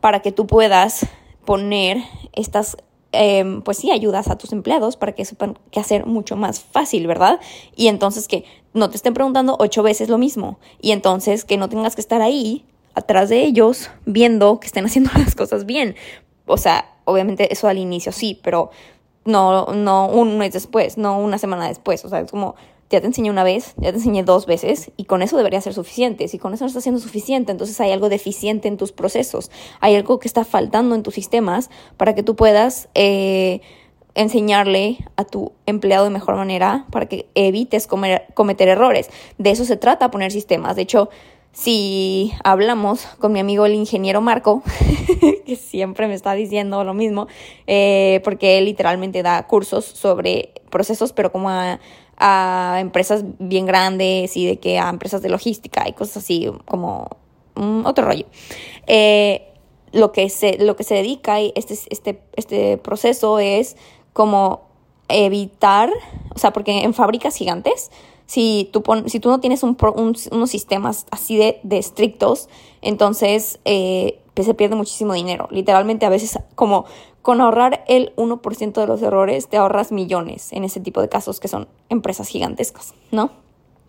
para 0.00 0.20
que 0.20 0.30
tú 0.30 0.46
puedas 0.46 1.08
poner 1.44 1.98
estas 2.34 2.76
Em, 3.14 3.60
pues 3.60 3.76
sí, 3.76 3.90
ayudas 3.90 4.28
a 4.28 4.38
tus 4.38 4.52
empleados 4.52 4.96
para 4.96 5.12
que 5.12 5.26
sepan 5.26 5.58
qué 5.70 5.80
hacer 5.80 6.06
mucho 6.06 6.34
más 6.34 6.60
fácil, 6.60 7.06
¿verdad? 7.06 7.40
Y 7.76 7.88
entonces 7.88 8.26
que 8.26 8.44
no 8.72 8.88
te 8.88 8.96
estén 8.96 9.12
preguntando 9.12 9.56
ocho 9.58 9.82
veces 9.82 10.08
lo 10.08 10.16
mismo. 10.16 10.58
Y 10.80 10.92
entonces 10.92 11.44
que 11.44 11.58
no 11.58 11.68
tengas 11.68 11.94
que 11.94 12.00
estar 12.00 12.22
ahí 12.22 12.64
atrás 12.94 13.28
de 13.28 13.42
ellos 13.44 13.90
viendo 14.06 14.60
que 14.60 14.66
estén 14.66 14.84
haciendo 14.86 15.10
las 15.14 15.34
cosas 15.34 15.66
bien. 15.66 15.94
O 16.46 16.56
sea, 16.56 16.90
obviamente 17.04 17.52
eso 17.52 17.68
al 17.68 17.76
inicio 17.76 18.12
sí, 18.12 18.40
pero 18.42 18.70
no, 19.26 19.66
no 19.66 20.06
un 20.08 20.38
mes 20.38 20.54
después, 20.54 20.96
no 20.96 21.18
una 21.18 21.36
semana 21.36 21.68
después. 21.68 22.04
O 22.06 22.08
sea, 22.08 22.20
es 22.20 22.30
como 22.30 22.54
ya 22.92 23.00
te 23.00 23.06
enseñé 23.06 23.30
una 23.30 23.42
vez, 23.42 23.74
ya 23.78 23.90
te 23.90 23.96
enseñé 23.96 24.22
dos 24.22 24.46
veces 24.46 24.92
y 24.96 25.04
con 25.04 25.22
eso 25.22 25.36
debería 25.36 25.60
ser 25.60 25.74
suficiente. 25.74 26.28
Si 26.28 26.38
con 26.38 26.54
eso 26.54 26.64
no 26.64 26.68
está 26.68 26.80
siendo 26.80 27.00
suficiente, 27.00 27.50
entonces 27.50 27.80
hay 27.80 27.90
algo 27.90 28.08
deficiente 28.08 28.68
en 28.68 28.76
tus 28.76 28.92
procesos, 28.92 29.50
hay 29.80 29.96
algo 29.96 30.18
que 30.18 30.28
está 30.28 30.44
faltando 30.44 30.94
en 30.94 31.02
tus 31.02 31.14
sistemas 31.14 31.70
para 31.96 32.14
que 32.14 32.22
tú 32.22 32.36
puedas... 32.36 32.88
Eh, 32.94 33.60
enseñarle 34.14 34.98
a 35.16 35.24
tu 35.24 35.52
empleado 35.64 36.04
de 36.04 36.10
mejor 36.10 36.36
manera 36.36 36.84
para 36.90 37.06
que 37.06 37.30
evites 37.34 37.86
cometer 37.86 38.68
errores. 38.68 39.08
De 39.38 39.50
eso 39.50 39.64
se 39.64 39.78
trata 39.78 40.10
poner 40.10 40.30
sistemas. 40.30 40.76
De 40.76 40.82
hecho, 40.82 41.08
si 41.52 42.32
hablamos 42.44 43.04
con 43.18 43.32
mi 43.32 43.40
amigo 43.40 43.66
el 43.66 43.74
ingeniero 43.74 44.20
Marco, 44.20 44.62
que 45.46 45.56
siempre 45.56 46.08
me 46.08 46.14
está 46.14 46.32
diciendo 46.32 46.82
lo 46.82 46.94
mismo, 46.94 47.26
eh, 47.66 48.20
porque 48.24 48.58
él 48.58 48.64
literalmente 48.64 49.22
da 49.22 49.46
cursos 49.46 49.84
sobre 49.84 50.52
procesos, 50.70 51.12
pero 51.12 51.30
como 51.30 51.50
a, 51.50 51.78
empresas 52.80 53.24
bien 53.38 53.66
grandes 53.66 54.36
y 54.36 54.46
de 54.46 54.58
que 54.58 54.78
a 54.78 54.88
empresas 54.88 55.22
de 55.22 55.28
logística 55.28 55.88
y 55.88 55.92
cosas 55.92 56.18
así, 56.18 56.50
como 56.64 57.08
otro 57.84 58.04
rollo. 58.04 58.26
Eh, 58.86 59.48
lo, 59.92 60.12
que 60.12 60.28
se, 60.30 60.58
lo 60.58 60.76
que 60.76 60.84
se 60.84 60.94
dedica 60.94 61.40
y 61.40 61.52
este, 61.54 61.78
este, 61.90 62.22
este 62.36 62.78
proceso 62.78 63.38
es 63.38 63.76
como 64.12 64.62
evitar, 65.08 65.90
o 66.34 66.38
sea, 66.38 66.52
porque 66.52 66.82
en 66.82 66.94
fábricas 66.94 67.36
gigantes, 67.36 67.90
si 68.26 68.70
tú, 68.72 68.82
si 69.06 69.20
tú 69.20 69.28
no 69.28 69.40
tienes 69.40 69.62
un, 69.62 69.76
unos 69.96 70.50
sistemas 70.50 71.06
así 71.10 71.36
de, 71.36 71.60
de 71.62 71.78
estrictos, 71.78 72.48
entonces 72.80 73.58
eh, 73.64 74.20
pues 74.34 74.46
se 74.46 74.54
pierde 74.54 74.74
muchísimo 74.74 75.12
dinero. 75.12 75.48
Literalmente 75.50 76.06
a 76.06 76.08
veces 76.08 76.38
como 76.54 76.86
con 77.22 77.40
ahorrar 77.40 77.84
el 77.88 78.14
1% 78.16 78.72
de 78.72 78.86
los 78.86 79.00
errores 79.00 79.48
te 79.48 79.56
ahorras 79.56 79.92
millones 79.92 80.52
en 80.52 80.64
ese 80.64 80.80
tipo 80.80 81.00
de 81.00 81.08
casos 81.08 81.40
que 81.40 81.48
son 81.48 81.68
empresas 81.88 82.28
gigantescas, 82.28 82.94
¿no? 83.10 83.30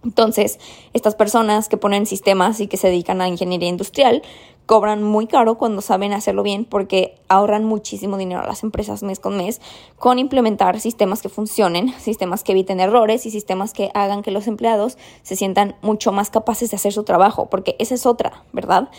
Entonces, 0.03 0.59
estas 0.93 1.15
personas 1.15 1.69
que 1.69 1.77
ponen 1.77 2.05
sistemas 2.05 2.59
y 2.59 2.67
que 2.67 2.77
se 2.77 2.87
dedican 2.87 3.21
a 3.21 3.27
ingeniería 3.27 3.69
industrial 3.69 4.21
cobran 4.65 5.03
muy 5.03 5.27
caro 5.27 5.57
cuando 5.57 5.81
saben 5.81 6.13
hacerlo 6.13 6.43
bien 6.43 6.65
porque 6.65 7.15
ahorran 7.27 7.65
muchísimo 7.65 8.17
dinero 8.17 8.41
a 8.41 8.47
las 8.47 8.63
empresas 8.63 9.03
mes 9.03 9.19
con 9.19 9.35
mes 9.35 9.61
con 9.97 10.19
implementar 10.19 10.79
sistemas 10.79 11.21
que 11.21 11.29
funcionen, 11.29 11.93
sistemas 11.99 12.43
que 12.43 12.53
eviten 12.53 12.79
errores 12.79 13.25
y 13.25 13.31
sistemas 13.31 13.73
que 13.73 13.91
hagan 13.93 14.23
que 14.23 14.31
los 14.31 14.47
empleados 14.47 14.97
se 15.21 15.35
sientan 15.35 15.75
mucho 15.81 16.11
más 16.11 16.29
capaces 16.29 16.71
de 16.71 16.77
hacer 16.77 16.93
su 16.93 17.03
trabajo, 17.03 17.49
porque 17.49 17.75
esa 17.79 17.95
es 17.95 18.05
otra, 18.05 18.43
¿verdad? 18.53 18.89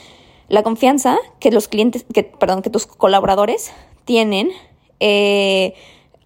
La 0.49 0.63
confianza 0.63 1.19
que 1.41 1.51
los 1.51 1.69
clientes, 1.69 2.05
que, 2.13 2.25
perdón, 2.25 2.61
que 2.61 2.69
tus 2.69 2.87
colaboradores 2.87 3.73
tienen 4.05 4.51
eh, 5.01 5.75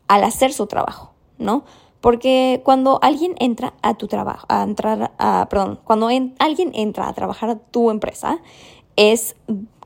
al 0.08 0.24
hacer 0.24 0.52
su 0.52 0.66
trabajo, 0.66 1.12
¿no? 1.38 1.64
Porque 2.00 2.60
cuando 2.64 3.00
alguien 3.02 3.34
entra 3.38 3.74
a 3.82 3.94
tu 3.94 4.06
trabajo, 4.06 4.46
a 4.48 4.62
entrar 4.62 5.12
a, 5.18 5.46
perdón, 5.50 5.80
cuando 5.84 6.08
alguien 6.38 6.70
entra 6.74 7.08
a 7.08 7.12
trabajar 7.12 7.50
a 7.50 7.58
tu 7.58 7.90
empresa, 7.90 8.38
es 8.96 9.34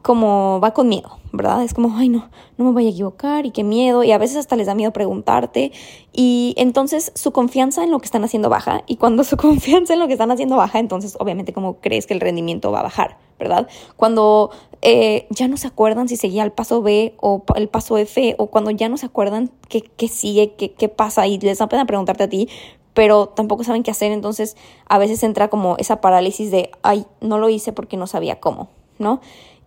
como 0.03 0.61
va 0.61 0.73
con 0.75 0.89
miedo, 0.89 1.19
¿verdad? 1.33 1.63
Es 1.63 1.75
como, 1.75 1.97
ay, 1.97 2.09
no, 2.09 2.29
no 2.59 2.65
me 2.65 2.73
voy 2.73 2.87
a 2.87 2.91
equivocar 2.91 3.47
y 3.47 3.51
qué 3.51 3.65
miedo. 3.65 4.03
Y 4.03 4.13
a 4.13 4.19
veces 4.19 4.37
hasta 4.37 4.57
les 4.57 4.67
da 4.67 4.75
miedo 4.75 4.93
preguntarte. 4.93 5.73
Y 6.13 6.55
entonces 6.59 7.13
su 7.15 7.33
confianza 7.33 7.85
en 7.85 7.91
lo 7.91 7.99
que 8.01 8.07
están 8.07 8.25
haciendo 8.25 8.51
baja. 8.51 8.83
Y 8.87 8.97
cuando 8.97 9.25
su 9.25 9.37
confianza 9.39 9.95
en 9.95 10.01
lo 10.01 10.07
que 10.09 10.15
están 10.15 10.31
haciendo 10.31 10.57
baja, 10.57 10.81
entonces 10.81 11.17
obviamente 11.19 11.53
como 11.53 11.81
crees 11.81 12.07
que 12.07 12.15
el 12.15 12.21
rendimiento 12.21 12.73
va 12.73 12.81
a 12.81 12.83
bajar, 12.83 13.17
¿verdad? 13.39 13.69
Cuando 13.97 14.51
eh, 14.83 15.27
ya 15.31 15.49
no 15.49 15.57
se 15.57 15.67
acuerdan 15.67 16.09
si 16.09 16.17
seguía 16.17 16.43
el 16.43 16.53
paso 16.53 16.83
B 16.83 17.15
o 17.21 17.45
el 17.57 17.69
paso 17.69 17.99
F, 17.99 18.35
o 18.39 18.47
cuando 18.47 18.71
ya 18.71 18.89
no 18.89 18.97
se 18.97 19.07
acuerdan 19.07 19.51
qué, 19.69 19.83
qué 19.83 20.09
sigue, 20.09 20.55
qué, 20.55 20.73
qué 20.73 20.89
pasa, 20.89 21.27
y 21.27 21.39
les 21.39 21.59
da 21.59 21.69
pena 21.69 21.87
preguntarte 21.87 22.25
a 22.25 22.29
ti, 22.29 22.49
pero 22.95 23.29
tampoco 23.29 23.65
saben 23.65 23.83
qué 23.83 23.91
hacer. 23.91 24.13
Entonces 24.13 24.57
a 24.89 24.99
veces 24.99 25.23
entra 25.23 25.49
como 25.49 25.77
esa 25.79 26.01
parálisis 26.01 26.51
de, 26.51 26.71
ay, 26.83 27.07
no 27.21 27.39
lo 27.39 27.49
hice 27.49 27.73
porque 27.73 27.97
no 27.97 28.07
sabía 28.07 28.41
cómo. 28.41 28.69
¿no? 29.03 29.21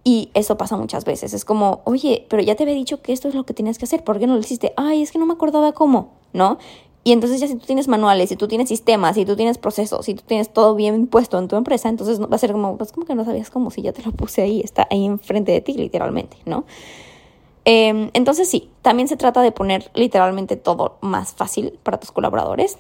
Y 0.04 0.30
eso 0.34 0.58
pasa 0.58 0.78
muchas 0.78 1.06
veces. 1.06 1.34
Es 1.34 1.46
como, 1.46 1.82
oye, 1.84 2.26
pero 2.30 2.42
ya 2.42 2.56
te 2.56 2.64
había 2.64 2.76
dicho 2.76 3.02
que 3.02 3.14
esto 3.14 3.28
es 3.28 3.36
lo 3.36 3.44
que 3.46 3.54
tenías 3.54 3.78
que 3.78 3.86
hacer, 3.86 4.04
¿por 4.04 4.20
qué 4.20 4.28
no 4.28 4.34
lo 4.34 4.40
hiciste? 4.40 4.74
Ay, 4.78 5.04
es 5.04 5.12
que 5.12 5.20
no 5.20 5.26
me 5.26 5.34
acordaba 5.34 5.74
cómo, 5.74 6.12
¿no? 6.34 6.58
Y 7.08 7.12
entonces 7.12 7.40
ya 7.40 7.48
si 7.48 7.54
tú 7.54 7.68
tienes 7.68 7.88
manuales, 7.88 8.30
si 8.30 8.36
tú 8.36 8.48
tienes 8.48 8.68
sistemas, 8.68 9.14
si 9.14 9.26
tú 9.26 9.36
tienes 9.36 9.60
procesos, 9.60 10.08
si 10.08 10.16
tú 10.16 10.24
tienes 10.26 10.52
todo 10.52 10.74
bien 10.74 11.06
puesto 11.06 11.38
en 11.38 11.48
tu 11.48 11.56
empresa, 11.56 11.88
entonces 11.88 12.20
va 12.20 12.28
a 12.32 12.40
ser 12.40 12.52
como, 12.52 12.80
pues 12.80 12.92
como 12.92 13.06
que 13.06 13.14
no 13.14 13.24
sabías 13.24 13.52
cómo, 13.52 13.70
si 13.70 13.84
ya 13.84 13.94
te 13.94 14.02
lo 14.02 14.12
puse 14.12 14.42
ahí, 14.42 14.62
está 14.62 14.88
ahí 14.90 15.06
enfrente 15.06 15.52
de 15.52 15.62
ti 15.62 15.76
literalmente, 15.76 16.38
¿no? 16.46 16.66
Em, 17.64 18.10
entonces 18.14 18.50
sí, 18.50 18.72
también 18.82 19.08
se 19.08 19.18
trata 19.18 19.44
de 19.44 19.52
poner 19.52 19.92
literalmente 19.94 20.56
todo 20.56 20.98
más 21.02 21.34
fácil 21.34 21.78
para 21.84 22.00
tus 22.00 22.12
colaboradores 22.12 22.80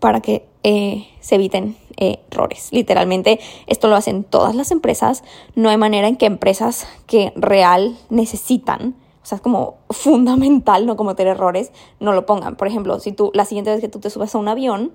para 0.00 0.20
que 0.20 0.46
eh, 0.62 1.08
se 1.20 1.36
eviten 1.36 1.78
eh, 1.96 2.18
errores. 2.30 2.68
Literalmente, 2.72 3.40
esto 3.66 3.88
lo 3.88 3.96
hacen 3.96 4.22
todas 4.22 4.54
las 4.54 4.70
empresas. 4.70 5.24
No 5.54 5.70
hay 5.70 5.78
manera 5.78 6.08
en 6.08 6.16
que 6.16 6.26
empresas 6.26 6.86
que 7.06 7.32
real 7.36 7.96
necesitan, 8.10 8.94
o 9.26 9.28
sea, 9.28 9.36
es 9.36 9.42
como 9.42 9.78
fundamental 9.90 10.86
no 10.86 10.94
cometer 10.94 11.26
errores, 11.26 11.72
no 11.98 12.12
lo 12.12 12.26
pongan. 12.26 12.54
Por 12.54 12.68
ejemplo, 12.68 13.00
si 13.00 13.10
tú 13.10 13.32
la 13.34 13.44
siguiente 13.44 13.72
vez 13.72 13.80
que 13.80 13.88
tú 13.88 13.98
te 13.98 14.08
subes 14.08 14.32
a 14.36 14.38
un 14.38 14.46
avión, 14.46 14.92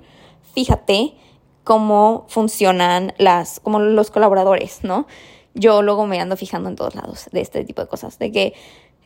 fíjate 0.53 1.15
cómo 1.65 2.23
funcionan 2.29 3.13
las, 3.17 3.59
como 3.59 3.79
los 3.79 4.09
colaboradores, 4.09 4.85
¿no? 4.85 5.05
Yo 5.53 5.81
luego 5.81 6.07
me 6.07 6.21
ando 6.21 6.37
fijando 6.37 6.69
en 6.69 6.77
todos 6.77 6.95
lados 6.95 7.27
de 7.33 7.41
este 7.41 7.65
tipo 7.65 7.81
de 7.81 7.89
cosas, 7.89 8.19
de 8.19 8.31
que 8.31 8.53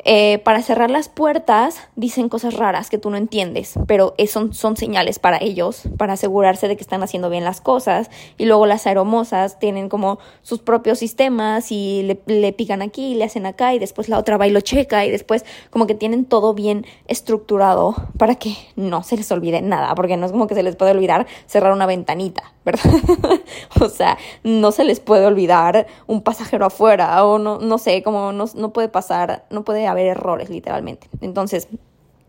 eh, 0.04 0.40
para 0.40 0.62
cerrar 0.62 0.92
las 0.92 1.10
puertas 1.10 1.80
dicen 1.96 2.30
cosas 2.30 2.56
raras 2.56 2.90
que 2.90 2.98
tú 2.98 3.10
no 3.10 3.18
entiendes, 3.18 3.74
pero 3.88 4.14
son, 4.28 4.54
son 4.54 4.78
señales 4.78 5.20
para 5.20 5.38
ellos, 5.42 5.84
para 5.98 6.14
asegurarse 6.14 6.68
de 6.68 6.76
que 6.76 6.84
están 6.84 7.02
haciendo 7.02 7.30
bien 7.30 7.44
las 7.44 7.62
cosas. 7.62 8.10
Y 8.38 8.46
luego 8.46 8.66
las 8.66 8.86
aeromosas 8.88 9.58
tienen 9.58 9.90
como 9.90 10.20
sus 10.42 10.60
propios 10.60 11.00
sistemas 11.00 11.72
y 11.72 12.04
le, 12.04 12.22
le 12.28 12.54
pican 12.54 12.82
aquí, 12.82 13.16
le 13.16 13.24
hacen 13.24 13.46
acá 13.46 13.74
y 13.74 13.80
después 13.80 14.10
la 14.10 14.20
otra 14.20 14.38
va 14.38 14.48
y 14.48 14.56
checa 14.62 15.06
y 15.06 15.12
después 15.12 15.46
como 15.70 15.88
que 15.88 15.96
tienen 15.96 16.26
todo 16.26 16.54
bien 16.54 16.86
estructurado 17.08 17.96
para 18.18 18.36
que 18.36 18.56
no 18.76 19.04
se 19.04 19.18
les 19.18 19.32
olvide 19.32 19.62
nada, 19.62 19.96
porque 19.96 20.18
no 20.18 20.26
es 20.26 20.32
como 20.32 20.48
que 20.48 20.56
se 20.56 20.64
les 20.64 20.76
puede 20.76 20.92
olvidar 20.92 21.26
cerrar 21.46 21.74
una 21.74 21.86
ventanita, 21.86 22.54
¿verdad? 22.64 22.92
o 23.82 23.90
sea, 23.90 24.18
no 24.44 24.72
se 24.72 24.84
les 24.84 25.00
puede 25.00 25.26
olvidar 25.26 25.88
un 26.08 26.22
pasajero 26.22 26.66
afuera 26.66 27.26
o 27.26 27.38
no, 27.40 27.60
no 27.60 27.78
sé, 27.78 28.04
como 28.04 28.32
no, 28.32 28.46
no 28.56 28.74
puede 28.74 28.90
pasar, 28.90 29.46
no 29.50 29.64
puede 29.64 29.85
haber 29.88 30.08
errores 30.08 30.50
literalmente. 30.50 31.08
Entonces, 31.22 31.68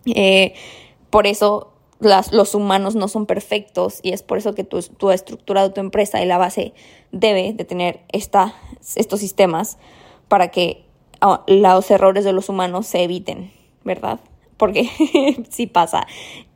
eh, 0.07 0.55
por 1.11 1.27
eso 1.27 1.73
los 2.01 2.55
humanos 2.55 2.95
no 2.95 3.09
son 3.09 3.27
perfectos 3.27 4.01
y 4.03 4.13
es 4.13 4.23
por 4.23 4.39
eso 4.39 4.55
que 4.55 4.65
tu, 4.65 4.81
tu 4.83 5.11
estructura 5.11 5.63
de 5.63 5.71
tu 5.71 5.81
empresa 5.81 6.23
y 6.23 6.27
la 6.27 6.39
base 6.39 6.75
debe 7.11 7.53
de 7.55 7.65
tener 7.65 8.01
esta, 8.13 8.55
estos 8.97 9.21
sistemas 9.21 9.79
para 10.29 10.49
que 10.49 10.85
ah, 11.21 11.43
los 11.47 11.91
errores 11.91 12.25
de 12.25 12.33
los 12.33 12.49
humanos 12.49 12.87
se 12.87 13.03
eviten, 13.03 13.51
¿verdad? 13.85 14.21
Porque 14.57 14.89
sí 15.51 15.67
pasa. 15.67 16.07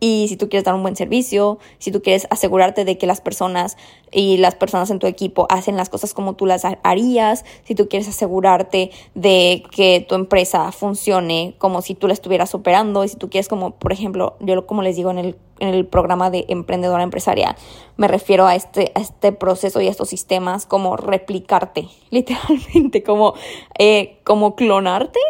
Y 0.02 0.26
si 0.28 0.36
tú 0.36 0.48
quieres 0.48 0.64
dar 0.64 0.74
un 0.74 0.82
buen 0.82 0.96
servicio, 0.96 1.58
si 1.78 1.92
tú 1.92 2.00
quieres 2.00 2.26
asegurarte 2.30 2.86
de 2.86 2.96
que 2.96 3.06
las 3.06 3.20
personas 3.20 3.76
y 4.10 4.38
las 4.38 4.54
personas 4.54 4.90
en 4.90 4.98
tu 4.98 5.06
equipo 5.06 5.46
hacen 5.50 5.76
las 5.76 5.90
cosas 5.90 6.14
como 6.14 6.34
tú 6.34 6.46
las 6.46 6.64
harías, 6.82 7.44
si 7.64 7.74
tú 7.74 7.88
quieres 7.88 8.08
asegurarte 8.08 8.90
de 9.14 9.62
que 9.70 10.04
tu 10.08 10.14
empresa 10.14 10.72
funcione 10.72 11.54
como 11.58 11.82
si 11.82 11.94
tú 11.94 12.06
la 12.06 12.14
estuvieras 12.14 12.54
operando, 12.54 13.04
y 13.04 13.08
si 13.08 13.16
tú 13.16 13.28
quieres 13.28 13.48
como, 13.48 13.72
por 13.72 13.92
ejemplo, 13.92 14.36
yo 14.40 14.66
como 14.66 14.82
les 14.82 14.96
digo 14.96 15.10
en 15.10 15.18
el, 15.18 15.36
en 15.58 15.68
el 15.68 15.86
programa 15.86 16.30
de 16.30 16.46
emprendedora 16.48 17.02
empresaria, 17.02 17.56
me 17.98 18.08
refiero 18.08 18.46
a 18.46 18.54
este, 18.54 18.92
a 18.94 19.00
este 19.00 19.32
proceso 19.32 19.82
y 19.82 19.86
a 19.86 19.90
estos 19.90 20.08
sistemas 20.08 20.64
como 20.64 20.96
replicarte, 20.96 21.88
literalmente, 22.10 23.02
como, 23.02 23.34
eh, 23.78 24.18
como 24.24 24.56
clonarte 24.56 25.20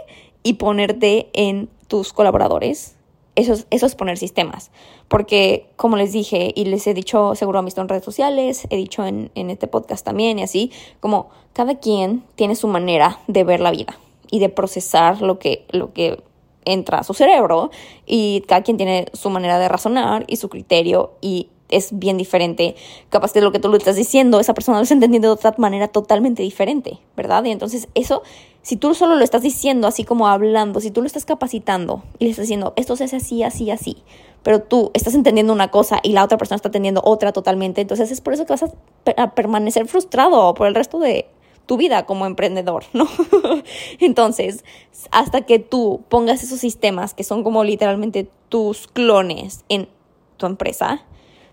y 0.45 0.55
ponerte 0.55 1.29
en 1.33 1.69
tus 1.91 2.13
colaboradores, 2.13 2.95
eso 3.35 3.53
es, 3.53 3.67
eso 3.71 3.87
es 3.87 3.97
poner 3.97 4.17
sistemas. 4.17 4.71
Porque, 5.09 5.67
como 5.75 5.97
les 5.97 6.13
dije, 6.13 6.53
y 6.55 6.67
les 6.67 6.87
he 6.87 6.95
dicho, 6.95 7.35
seguro 7.35 7.59
han 7.59 7.65
visto 7.65 7.81
en 7.81 7.89
redes 7.89 8.05
sociales, 8.05 8.69
he 8.71 8.77
dicho 8.77 9.05
en, 9.05 9.33
en 9.35 9.51
este 9.51 9.67
podcast 9.67 10.05
también 10.05 10.39
y 10.39 10.45
así, 10.45 10.71
como 11.01 11.31
cada 11.53 11.81
quien 11.81 12.23
tiene 12.37 12.55
su 12.55 12.69
manera 12.69 13.19
de 13.27 13.43
ver 13.43 13.59
la 13.59 13.73
vida 13.73 13.99
y 14.31 14.39
de 14.39 14.49
procesar 14.49 15.21
lo 15.21 15.41
que, 15.41 15.67
lo 15.71 15.93
que 15.93 16.23
entra 16.65 16.99
a 16.99 17.05
su 17.05 17.13
cerebro 17.13 17.73
y 18.07 18.45
cada 18.47 18.63
quien 18.63 18.77
tiene 18.77 19.07
su 19.13 19.31
manera 19.31 19.59
de 19.59 19.69
razonar 19.69 20.25
y 20.29 20.37
su 20.37 20.49
criterio 20.49 21.15
y 21.21 21.49
es 21.71 21.99
bien 21.99 22.17
diferente. 22.19 22.77
Capaz 23.09 23.33
de 23.33 23.41
lo 23.41 23.53
que 23.53 23.59
tú 23.59 23.69
le 23.69 23.79
estás 23.79 23.97
diciendo, 23.97 24.39
esa 24.39 24.55
persona 24.55 24.79
lo 24.79 24.83
está 24.83 24.95
entendiendo 24.95 25.29
de 25.29 25.35
otra 25.35 25.55
manera 25.59 25.89
totalmente 25.89 26.43
diferente, 26.43 26.99
¿verdad? 27.17 27.45
Y 27.45 27.51
entonces 27.51 27.89
eso, 27.95 28.23
si 28.63 28.77
tú 28.77 28.95
solo 28.95 29.17
lo 29.17 29.25
estás 29.25 29.43
diciendo 29.43 29.89
así 29.89 30.05
como 30.05 30.29
hablando, 30.29 30.81
si 30.81 30.91
tú 30.91 31.01
lo 31.01 31.07
estás 31.07 31.25
capacitando 31.25 32.03
y 32.19 32.25
le 32.25 32.31
estás 32.31 32.45
diciendo, 32.45 32.73
esto 32.77 32.97
se 32.97 33.05
hace 33.05 33.17
así, 33.17 33.43
así, 33.43 33.71
así, 33.71 33.97
pero 34.43 34.63
tú 34.63 34.91
estás 34.95 35.15
entendiendo 35.15 35.53
una 35.53 35.71
cosa 35.71 36.01
y 36.03 36.13
la 36.13 36.25
otra 36.25 36.39
persona 36.39 36.57
está 36.57 36.69
entendiendo 36.69 37.01
otra 37.05 37.33
totalmente, 37.33 37.81
entonces 37.81 38.11
es 38.11 38.21
por 38.21 38.35
eso 38.35 38.45
que 38.45 38.53
vas 38.53 38.65
a, 38.65 39.35
permanecer 39.35 39.87
frustrado 39.87 40.55
por 40.55 40.67
el 40.67 40.75
resto 40.75 40.99
de 40.99 41.27
tu 41.67 41.77
vida 41.77 42.05
como 42.05 42.27
emprendedor, 42.27 42.85
¿no? 42.93 43.07
Entonces, 44.01 44.65
hasta 45.13 45.43
que 45.43 45.59
tú 45.61 46.03
pongas 46.09 46.43
esos 46.43 46.59
sistemas 46.59 47.15
que 47.15 47.23
son 47.23 47.45
como 47.45 47.63
literalmente 47.63 48.29
tus 48.49 48.89
clones 48.89 49.65
en 49.69 49.89
tu 50.37 50.47
empresa, 50.47 51.05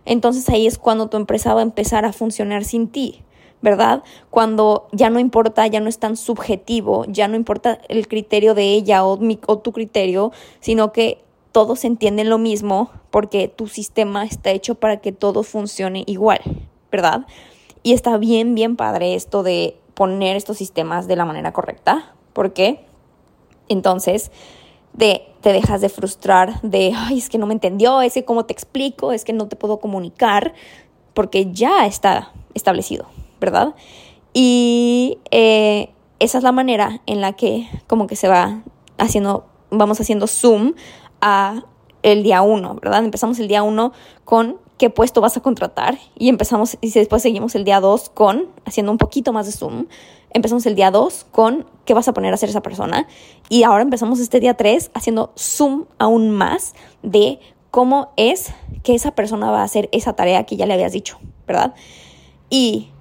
entonces 0.05 0.49
ahí 0.49 0.65
es 0.65 0.77
cuando 0.77 1.07
tu 1.07 1.17
empresa 1.17 1.53
va 1.53 1.59
a 1.59 1.63
empezar 1.63 2.05
a 2.05 2.13
funcionar 2.13 2.63
sin 2.63 2.87
ti, 2.87 3.21
¿verdad? 3.61 4.03
Cuando 4.29 4.87
ya 4.91 5.09
no 5.09 5.19
importa, 5.19 5.65
ya 5.67 5.79
no 5.79 5.89
es 5.89 5.99
tan 5.99 6.15
subjetivo, 6.15 7.05
ya 7.07 7.27
no 7.27 7.35
importa 7.35 7.79
el 7.89 8.07
criterio 8.07 8.53
de 8.53 8.73
ella 8.73 9.03
o, 9.03 9.17
tu 9.59 9.71
criterio, 9.71 10.31
sino 10.59 10.91
que 10.91 11.23
todos 11.51 11.85
entienden 11.85 12.29
lo 12.29 12.37
mismo 12.37 12.91
porque 13.09 13.47
tu 13.47 13.67
sistema 13.67 14.25
está 14.25 14.51
hecho 14.51 14.75
para 14.75 14.97
que 14.97 15.11
todo 15.11 15.43
funcione 15.43 16.03
igual, 16.05 16.39
¿verdad? 16.91 17.25
Y 17.81 17.93
está 17.93 18.17
bien, 18.17 18.53
bien 18.53 18.75
padre 18.75 19.15
esto 19.15 19.43
de 19.43 19.77
poner 19.93 20.35
estos 20.35 20.57
sistemas 20.57 21.07
de 21.07 21.15
la 21.15 21.25
manera 21.25 21.53
correcta, 21.53 22.13
porque 22.33 22.85
entonces 23.69 24.31
de, 24.93 25.23
te 25.41 25.53
dejas 25.53 25.81
de 25.81 25.89
frustrar 25.89 26.61
de, 26.61 26.93
ay, 26.95 27.17
es 27.17 27.29
que 27.29 27.37
no 27.37 27.47
me 27.47 27.53
entendió, 27.53 28.01
es 28.01 28.13
que 28.13 28.25
cómo 28.25 28.45
te 28.45 28.53
explico, 28.53 29.11
es 29.11 29.23
que 29.23 29.33
no 29.33 29.47
te 29.47 29.55
puedo 29.55 29.79
comunicar, 29.79 30.53
porque 31.13 31.51
ya 31.51 31.87
está 31.87 32.31
establecido, 32.53 33.07
¿verdad? 33.39 33.75
Y 34.33 35.19
eh, 35.31 35.89
esa 36.19 36.37
es 36.37 36.43
la 36.43 36.51
manera 36.51 37.01
en 37.05 37.21
la 37.21 37.33
que 37.33 37.67
como 37.87 38.07
que 38.07 38.15
se 38.15 38.27
va 38.27 38.63
haciendo, 38.97 39.45
vamos 39.69 39.99
haciendo 39.99 40.27
zoom 40.27 40.73
a 41.21 41.63
el 42.03 42.23
día 42.23 42.41
uno, 42.41 42.75
¿verdad? 42.75 43.03
Empezamos 43.03 43.39
el 43.39 43.47
día 43.47 43.63
uno 43.63 43.91
con 44.25 44.57
qué 44.77 44.89
puesto 44.89 45.21
vas 45.21 45.35
a 45.37 45.41
contratar 45.41 45.97
y 46.15 46.29
empezamos 46.29 46.77
y 46.81 46.91
después 46.91 47.21
seguimos 47.21 47.55
el 47.55 47.63
día 47.63 47.79
dos 47.79 48.09
con 48.09 48.47
haciendo 48.65 48.91
un 48.91 48.97
poquito 48.97 49.33
más 49.33 49.45
de 49.45 49.51
zoom. 49.51 49.87
Empezamos 50.29 50.65
el 50.65 50.75
día 50.75 50.91
dos 50.91 51.25
con 51.31 51.65
qué 51.85 51.93
vas 51.93 52.07
a 52.07 52.13
poner 52.13 52.31
a 52.31 52.35
hacer 52.35 52.49
esa 52.49 52.61
persona 52.61 53.07
y 53.49 53.63
ahora 53.63 53.81
empezamos 53.81 54.19
este 54.19 54.39
día 54.39 54.53
tres 54.55 54.91
haciendo 54.93 55.33
zoom 55.35 55.85
aún 55.97 56.29
más 56.29 56.75
de 57.01 57.39
cómo 57.71 58.11
es 58.17 58.51
que 58.83 58.95
esa 58.95 59.11
persona 59.11 59.51
va 59.51 59.61
a 59.61 59.63
hacer 59.63 59.89
esa 59.91 60.13
tarea 60.13 60.45
que 60.45 60.57
ya 60.57 60.65
le 60.65 60.73
habías 60.73 60.91
dicho, 60.91 61.19
¿verdad? 61.47 61.73
Y 62.49 62.91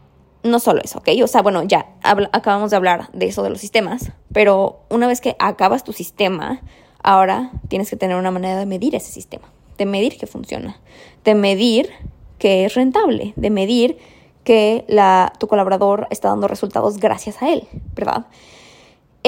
no 0.47 0.59
solo 0.61 0.81
eso, 0.83 0.99
¿ok? 0.99 1.09
O 1.23 1.27
sea, 1.27 1.43
bueno, 1.43 1.63
ya 1.63 1.87
acabamos 2.03 2.71
de 2.71 2.77
hablar 2.77 3.11
de 3.13 3.27
eso 3.27 3.43
de 3.43 3.51
los 3.51 3.61
sistemas, 3.61 4.13
pero 4.33 4.81
una 4.89 5.07
vez 5.07 5.21
que 5.21 5.37
acabas 5.39 5.85
tu 5.85 5.93
sistema, 5.93 6.61
ahora 7.03 7.51
tienes 7.69 7.91
que 7.91 7.97
tener 7.97 8.17
una 8.17 8.31
manera 8.31 8.59
de 8.59 8.67
medir 8.67 8.95
ese 8.95 9.13
sistema, 9.13 9.49
de 9.79 9.87
medir 9.87 10.19
que 10.19 10.27
funciona, 10.27 10.79
de 11.25 11.35
medir 11.35 11.91
que 12.39 12.65
es 12.65 12.75
rentable, 12.75 13.33
de 13.37 13.51
medir 13.51 13.99
que 14.45 14.85
la, 14.89 15.33
tu 15.39 15.49
colaborador 15.49 16.07
está 16.11 16.29
dando 16.29 16.49
resultados 16.49 16.99
gracias 16.99 17.43
a 17.43 17.51
él, 17.51 17.67
¿verdad? 17.95 18.27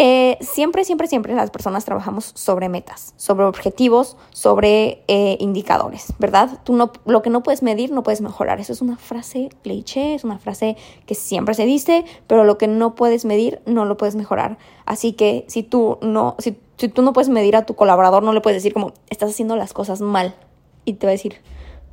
Eh, 0.01 0.39
siempre, 0.41 0.85
siempre, 0.85 1.09
siempre 1.09 1.35
las 1.35 1.51
personas 1.51 1.85
trabajamos 1.85 2.31
sobre 2.37 2.69
metas, 2.69 3.15
sobre 3.17 3.47
objetivos, 3.47 4.17
sobre 4.31 5.03
eh, 5.09 5.37
indicadores, 5.41 6.15
¿verdad? 6.21 6.61
Tú 6.63 6.77
no, 6.77 6.93
lo 7.05 7.21
que 7.21 7.31
no 7.31 7.43
puedes 7.43 7.65
medir 7.65 7.91
no 7.91 8.05
puedes 8.05 8.21
mejorar. 8.21 8.61
Eso 8.61 8.73
es 8.73 8.81
una 8.81 8.97
frase 8.97 9.49
cliché, 9.65 10.15
es 10.15 10.23
una 10.23 10.39
frase 10.39 10.77
que 11.05 11.17
siempre 11.17 11.55
se 11.55 11.65
dice, 11.67 12.05
pero 12.29 12.45
lo 12.45 12.59
que 12.59 12.69
no 12.69 12.95
puedes 12.95 13.25
medir 13.25 13.61
no 13.67 13.87
lo 13.87 13.97
puedes 13.97 14.15
mejorar. 14.15 14.57
Así 14.87 15.15
que 15.15 15.45
si 15.49 15.65
tú 15.65 15.99
no, 16.01 16.37
si, 16.39 16.57
si 16.77 16.87
tú 16.87 17.03
no 17.03 17.13
puedes 17.13 17.29
medir 17.29 17.57
a 17.57 17.67
tu 17.67 17.75
colaborador, 17.75 18.23
no 18.23 18.33
le 18.33 18.41
puedes 18.41 18.63
decir 18.63 18.73
como 18.73 18.93
estás 19.11 19.31
haciendo 19.31 19.57
las 19.57 19.73
cosas 19.73 20.01
mal. 20.01 20.37
Y 20.85 20.93
te 20.93 21.09
va 21.09 21.11
a 21.11 21.19
decir, 21.19 21.39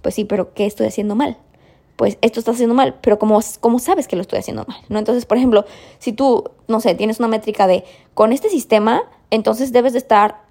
pues 0.03 0.13
sí, 0.13 0.25
pero 0.25 0.53
¿qué 0.53 0.67
estoy 0.67 0.85
haciendo 0.85 1.15
mal? 1.15 1.39
Pues 1.95 2.17
esto 2.21 2.39
está 2.39 2.51
haciendo 2.51 2.75
mal, 2.75 2.95
pero 3.01 3.17
¿cómo, 3.19 3.39
¿cómo, 3.59 3.79
sabes 3.79 4.07
que 4.07 4.15
lo 4.15 4.21
estoy 4.21 4.39
haciendo 4.39 4.65
mal? 4.67 4.77
¿no? 4.89 4.99
Entonces, 4.99 5.25
por 5.25 5.37
ejemplo, 5.37 5.65
si 5.99 6.11
tú, 6.11 6.43
no 6.67 6.81
sé, 6.81 6.95
tienes 6.95 7.19
una 7.19 7.27
métrica 7.27 7.67
de, 7.67 7.85
con 8.13 8.33
este 8.33 8.49
sistema, 8.49 9.03
entonces 9.31 9.71
debes 9.71 9.93
de 9.93 9.99
estar, 9.99 10.41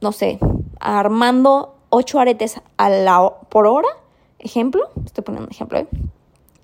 no 0.00 0.12
sé, 0.12 0.38
armando 0.80 1.74
ocho 1.90 2.18
aretes 2.18 2.60
a 2.76 2.88
la, 2.90 3.30
por 3.48 3.66
hora, 3.66 3.88
ejemplo, 4.38 4.88
estoy 5.04 5.24
poniendo 5.24 5.46
un 5.46 5.52
ejemplo, 5.52 5.78
¿eh? 5.78 5.86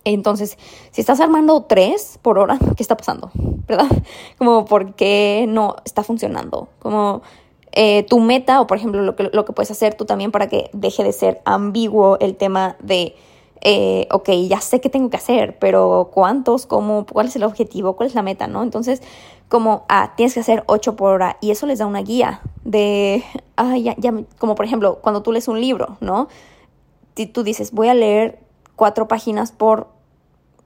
Entonces, 0.06 0.58
si 0.90 1.00
estás 1.00 1.20
armando 1.20 1.62
tres 1.62 2.18
por 2.20 2.38
hora, 2.38 2.58
¿qué 2.76 2.82
está 2.82 2.96
pasando? 2.96 3.30
¿Verdad? 3.66 3.86
Como, 4.38 4.66
¿por 4.66 4.94
qué 4.94 5.46
no 5.48 5.76
está 5.84 6.02
funcionando? 6.02 6.68
Como, 6.78 7.22
eh, 7.72 8.04
tu 8.04 8.20
meta, 8.20 8.60
o 8.60 8.66
por 8.66 8.76
ejemplo, 8.76 9.02
lo 9.02 9.16
que, 9.16 9.30
lo 9.32 9.44
que 9.44 9.52
puedes 9.52 9.70
hacer 9.70 9.94
tú 9.94 10.04
también 10.04 10.30
para 10.30 10.48
que 10.48 10.70
deje 10.72 11.02
de 11.02 11.12
ser 11.12 11.40
ambiguo 11.44 12.18
el 12.20 12.36
tema 12.36 12.76
de 12.80 13.16
eh, 13.64 14.06
ok, 14.10 14.28
ya 14.46 14.60
sé 14.60 14.82
qué 14.82 14.90
tengo 14.90 15.08
que 15.08 15.16
hacer, 15.16 15.58
pero 15.58 16.10
¿cuántos? 16.12 16.66
¿Cómo? 16.66 17.06
¿Cuál 17.06 17.28
es 17.28 17.36
el 17.36 17.44
objetivo? 17.44 17.96
¿Cuál 17.96 18.10
es 18.10 18.14
la 18.14 18.22
meta? 18.22 18.46
¿No? 18.46 18.62
Entonces, 18.62 19.02
como, 19.48 19.86
ah, 19.88 20.12
tienes 20.16 20.34
que 20.34 20.40
hacer 20.40 20.64
8 20.66 20.96
por 20.96 21.12
hora 21.12 21.38
y 21.40 21.50
eso 21.50 21.66
les 21.66 21.78
da 21.78 21.86
una 21.86 22.02
guía 22.02 22.42
de, 22.64 23.24
ah, 23.56 23.78
ya, 23.78 23.94
ya, 23.96 24.12
como 24.38 24.54
por 24.54 24.66
ejemplo, 24.66 24.98
cuando 25.00 25.22
tú 25.22 25.32
lees 25.32 25.48
un 25.48 25.60
libro, 25.60 25.96
¿no? 26.00 26.28
Si 27.16 27.26
tú 27.26 27.42
dices, 27.42 27.72
voy 27.72 27.88
a 27.88 27.94
leer 27.94 28.38
cuatro 28.76 29.08
páginas 29.08 29.50
por 29.52 29.88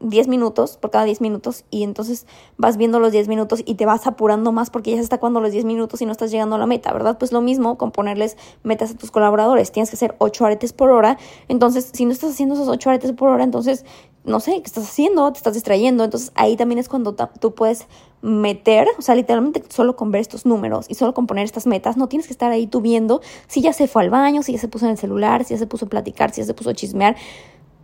10 0.00 0.28
minutos, 0.28 0.76
por 0.76 0.90
cada 0.90 1.04
10 1.04 1.20
minutos, 1.20 1.64
y 1.70 1.82
entonces 1.82 2.26
vas 2.56 2.76
viendo 2.76 3.00
los 3.00 3.12
10 3.12 3.28
minutos 3.28 3.62
y 3.64 3.74
te 3.74 3.86
vas 3.86 4.06
apurando 4.06 4.52
más 4.52 4.70
porque 4.70 4.90
ya 4.92 4.96
se 4.96 5.02
está 5.02 5.16
acabando 5.16 5.40
los 5.40 5.52
10 5.52 5.64
minutos 5.64 6.00
y 6.00 6.06
no 6.06 6.12
estás 6.12 6.30
llegando 6.30 6.56
a 6.56 6.58
la 6.58 6.66
meta, 6.66 6.92
¿verdad? 6.92 7.18
Pues 7.18 7.32
lo 7.32 7.40
mismo 7.40 7.76
con 7.78 7.90
ponerles 7.90 8.36
metas 8.62 8.92
a 8.92 8.94
tus 8.94 9.10
colaboradores. 9.10 9.72
Tienes 9.72 9.90
que 9.90 9.96
hacer 9.96 10.14
8 10.18 10.46
aretes 10.46 10.72
por 10.72 10.90
hora. 10.90 11.18
Entonces, 11.48 11.90
si 11.92 12.04
no 12.04 12.12
estás 12.12 12.30
haciendo 12.30 12.54
esos 12.54 12.68
8 12.68 12.90
aretes 12.90 13.12
por 13.12 13.28
hora, 13.28 13.44
entonces, 13.44 13.84
no 14.24 14.40
sé, 14.40 14.52
¿qué 14.52 14.66
estás 14.66 14.84
haciendo? 14.84 15.32
Te 15.32 15.38
estás 15.38 15.54
distrayendo. 15.54 16.04
Entonces, 16.04 16.32
ahí 16.34 16.56
también 16.56 16.78
es 16.78 16.88
cuando 16.88 17.14
tú 17.14 17.54
puedes 17.54 17.86
meter, 18.20 18.88
o 18.98 19.02
sea, 19.02 19.14
literalmente 19.14 19.62
solo 19.68 19.96
con 19.96 20.10
ver 20.10 20.20
estos 20.20 20.44
números 20.44 20.86
y 20.88 20.94
solo 20.94 21.14
con 21.14 21.26
poner 21.26 21.44
estas 21.44 21.66
metas, 21.66 21.96
no 21.96 22.08
tienes 22.08 22.26
que 22.26 22.32
estar 22.32 22.50
ahí 22.50 22.66
tú 22.66 22.80
viendo 22.80 23.20
si 23.46 23.60
ya 23.60 23.72
se 23.72 23.86
fue 23.86 24.02
al 24.02 24.10
baño, 24.10 24.42
si 24.42 24.52
ya 24.52 24.58
se 24.58 24.66
puso 24.66 24.86
en 24.86 24.92
el 24.92 24.98
celular, 24.98 25.44
si 25.44 25.54
ya 25.54 25.58
se 25.58 25.68
puso 25.68 25.86
a 25.86 25.88
platicar, 25.88 26.32
si 26.32 26.40
ya 26.40 26.46
se 26.46 26.54
puso 26.54 26.70
a 26.70 26.74
chismear 26.74 27.16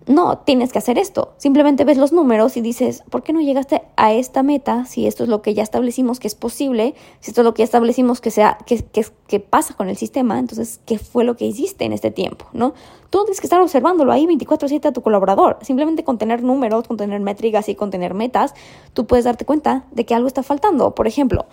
no, 0.06 0.38
tienes 0.38 0.70
que 0.70 0.78
hacer 0.78 0.98
esto. 0.98 1.32
Simplemente 1.38 1.84
ves 1.84 1.96
los 1.96 2.12
números 2.12 2.58
y 2.58 2.60
dices, 2.60 3.02
¿por 3.08 3.22
qué 3.22 3.32
no 3.32 3.40
llegaste 3.40 3.82
a 3.96 4.12
esta 4.12 4.42
meta 4.42 4.84
si 4.84 5.06
esto 5.06 5.22
es 5.22 5.30
lo 5.30 5.40
que 5.40 5.54
ya 5.54 5.62
establecimos 5.62 6.20
que 6.20 6.28
es 6.28 6.34
posible? 6.34 6.94
Si 7.20 7.30
esto 7.30 7.40
es 7.40 7.44
lo 7.46 7.54
que 7.54 7.60
ya 7.60 7.64
establecimos 7.64 8.20
que, 8.20 8.30
sea, 8.30 8.58
que, 8.66 8.84
que, 9.26 9.40
pasa 9.40 9.72
con 9.72 9.88
el 9.88 9.96
sistema, 9.96 10.38
entonces, 10.38 10.80
¿qué 10.84 10.98
fue 10.98 11.24
lo 11.24 11.36
que 11.36 11.46
hiciste 11.46 11.86
en 11.86 11.94
este 11.94 12.10
tiempo? 12.10 12.44
¿no? 12.52 12.74
Tú 13.08 13.24
tienes 13.24 13.40
que 13.40 13.46
estar 13.46 13.62
observándolo 13.62 14.12
ahí 14.12 14.26
24/7 14.26 14.88
a 14.88 14.92
tu 14.92 15.00
colaborador. 15.00 15.56
Simplemente 15.62 16.04
con 16.04 16.18
tener 16.18 16.42
números, 16.42 16.86
con 16.86 16.98
tener 16.98 17.20
métricas 17.20 17.70
y 17.70 17.74
con 17.74 17.90
tener 17.90 18.12
metas, 18.12 18.54
tú 18.92 19.06
puedes 19.06 19.24
darte 19.24 19.46
cuenta 19.46 19.86
de 19.90 20.04
que 20.04 20.14
algo 20.14 20.28
está 20.28 20.42
faltando. 20.42 20.94
Por 20.94 21.06
ejemplo, 21.06 21.46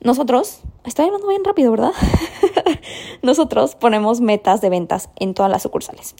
nosotros, 0.00 0.60
estoy 0.84 1.06
hablando 1.06 1.26
bien 1.26 1.44
rápido, 1.44 1.72
¿verdad? 1.72 1.92
nosotros 3.22 3.74
ponemos 3.74 4.20
metas 4.20 4.60
de 4.60 4.70
ventas 4.70 5.10
en 5.16 5.34
todas 5.34 5.50
las 5.50 5.62
sucursales. 5.62 6.14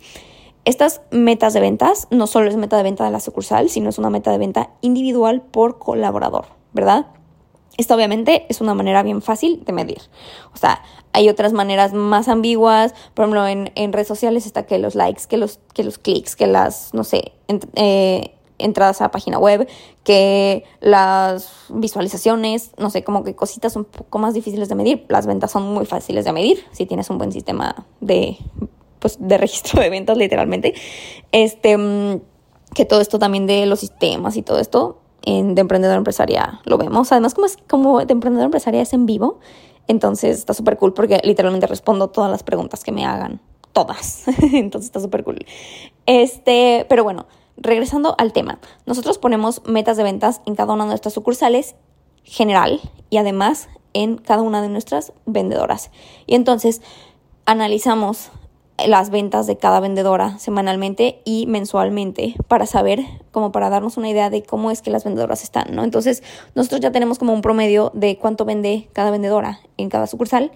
Estas 0.66 1.00
metas 1.12 1.54
de 1.54 1.60
ventas 1.60 2.08
no 2.10 2.26
solo 2.26 2.50
es 2.50 2.56
meta 2.56 2.76
de 2.76 2.82
venta 2.82 3.04
de 3.04 3.12
la 3.12 3.20
sucursal, 3.20 3.70
sino 3.70 3.88
es 3.88 3.98
una 3.98 4.10
meta 4.10 4.32
de 4.32 4.38
venta 4.38 4.70
individual 4.80 5.40
por 5.40 5.78
colaborador, 5.78 6.46
¿verdad? 6.72 7.06
Esta 7.76 7.94
obviamente 7.94 8.46
es 8.48 8.60
una 8.60 8.74
manera 8.74 9.04
bien 9.04 9.22
fácil 9.22 9.62
de 9.64 9.72
medir. 9.72 9.98
O 10.52 10.56
sea, 10.56 10.82
hay 11.12 11.28
otras 11.28 11.52
maneras 11.52 11.92
más 11.92 12.26
ambiguas. 12.26 12.94
Por 13.14 13.26
ejemplo, 13.26 13.46
en, 13.46 13.92
redes 13.92 14.08
sociales 14.08 14.44
está 14.44 14.66
que 14.66 14.78
los 14.78 14.96
likes, 14.96 15.22
que 15.28 15.36
los, 15.36 15.60
que 15.72 15.84
los 15.84 15.98
clics, 15.98 16.34
que 16.34 16.48
las, 16.48 16.92
no 16.94 17.04
sé, 17.04 17.32
eh, 17.76 18.34
entradas 18.58 19.00
a 19.00 19.04
la 19.04 19.10
página 19.12 19.38
web, 19.38 19.68
que 20.02 20.64
las 20.80 21.48
visualizaciones, 21.68 22.72
no 22.76 22.90
sé, 22.90 23.04
como 23.04 23.22
que 23.22 23.36
cositas 23.36 23.76
un 23.76 23.84
poco 23.84 24.18
más 24.18 24.34
difíciles 24.34 24.68
de 24.68 24.74
medir. 24.74 25.06
Las 25.08 25.28
ventas 25.28 25.52
son 25.52 25.62
muy 25.72 25.86
fáciles 25.86 26.24
de 26.24 26.32
medir 26.32 26.64
si 26.72 26.86
tienes 26.86 27.08
un 27.08 27.18
buen 27.18 27.30
sistema 27.30 27.86
de 28.00 28.36
pues, 28.98 29.16
de 29.20 29.38
registro 29.38 29.80
de 29.80 29.90
ventas 29.90 30.16
literalmente, 30.16 30.74
este, 31.32 31.76
mm, 31.76 32.20
que 32.74 32.84
todo 32.84 33.00
esto 33.00 33.18
también 33.18 33.46
de 33.46 33.66
los 33.66 33.80
sistemas 33.80 34.36
y 34.36 34.42
todo 34.42 34.58
esto 34.58 35.00
en, 35.22 35.54
de 35.54 35.60
emprendedor 35.60 35.96
empresaria 35.96 36.60
lo 36.64 36.78
vemos. 36.78 37.12
Además, 37.12 37.34
como 37.34 37.46
es 37.46 37.56
como 37.68 38.04
de 38.04 38.12
emprendedor 38.12 38.46
empresaria 38.46 38.82
es 38.82 38.92
en 38.92 39.06
vivo, 39.06 39.38
entonces 39.88 40.38
está 40.38 40.54
súper 40.54 40.76
cool 40.76 40.92
porque 40.92 41.20
literalmente 41.24 41.66
respondo 41.66 42.08
todas 42.08 42.30
las 42.30 42.42
preguntas 42.42 42.84
que 42.84 42.92
me 42.92 43.04
hagan, 43.04 43.40
todas. 43.72 44.24
entonces 44.52 44.88
está 44.88 45.00
súper 45.00 45.24
cool. 45.24 45.44
Este, 46.06 46.86
pero 46.88 47.04
bueno, 47.04 47.26
regresando 47.56 48.14
al 48.18 48.32
tema, 48.32 48.58
nosotros 48.84 49.18
ponemos 49.18 49.62
metas 49.64 49.96
de 49.96 50.02
ventas 50.02 50.42
en 50.46 50.54
cada 50.54 50.72
una 50.72 50.84
de 50.84 50.90
nuestras 50.90 51.14
sucursales 51.14 51.74
general 52.22 52.80
y 53.10 53.18
además 53.18 53.68
en 53.92 54.16
cada 54.18 54.42
una 54.42 54.60
de 54.60 54.68
nuestras 54.68 55.12
vendedoras. 55.24 55.90
Y 56.26 56.34
entonces 56.34 56.82
analizamos 57.46 58.30
las 58.84 59.10
ventas 59.10 59.46
de 59.46 59.56
cada 59.56 59.80
vendedora 59.80 60.38
semanalmente 60.38 61.20
y 61.24 61.46
mensualmente 61.46 62.34
para 62.48 62.66
saber, 62.66 63.00
como 63.30 63.52
para 63.52 63.70
darnos 63.70 63.96
una 63.96 64.10
idea 64.10 64.30
de 64.30 64.42
cómo 64.42 64.70
es 64.70 64.82
que 64.82 64.90
las 64.90 65.04
vendedoras 65.04 65.42
están, 65.42 65.74
¿no? 65.74 65.84
Entonces, 65.84 66.22
nosotros 66.54 66.80
ya 66.80 66.92
tenemos 66.92 67.18
como 67.18 67.32
un 67.32 67.42
promedio 67.42 67.90
de 67.94 68.18
cuánto 68.18 68.44
vende 68.44 68.88
cada 68.92 69.10
vendedora 69.10 69.60
en 69.76 69.88
cada 69.88 70.06
sucursal. 70.06 70.52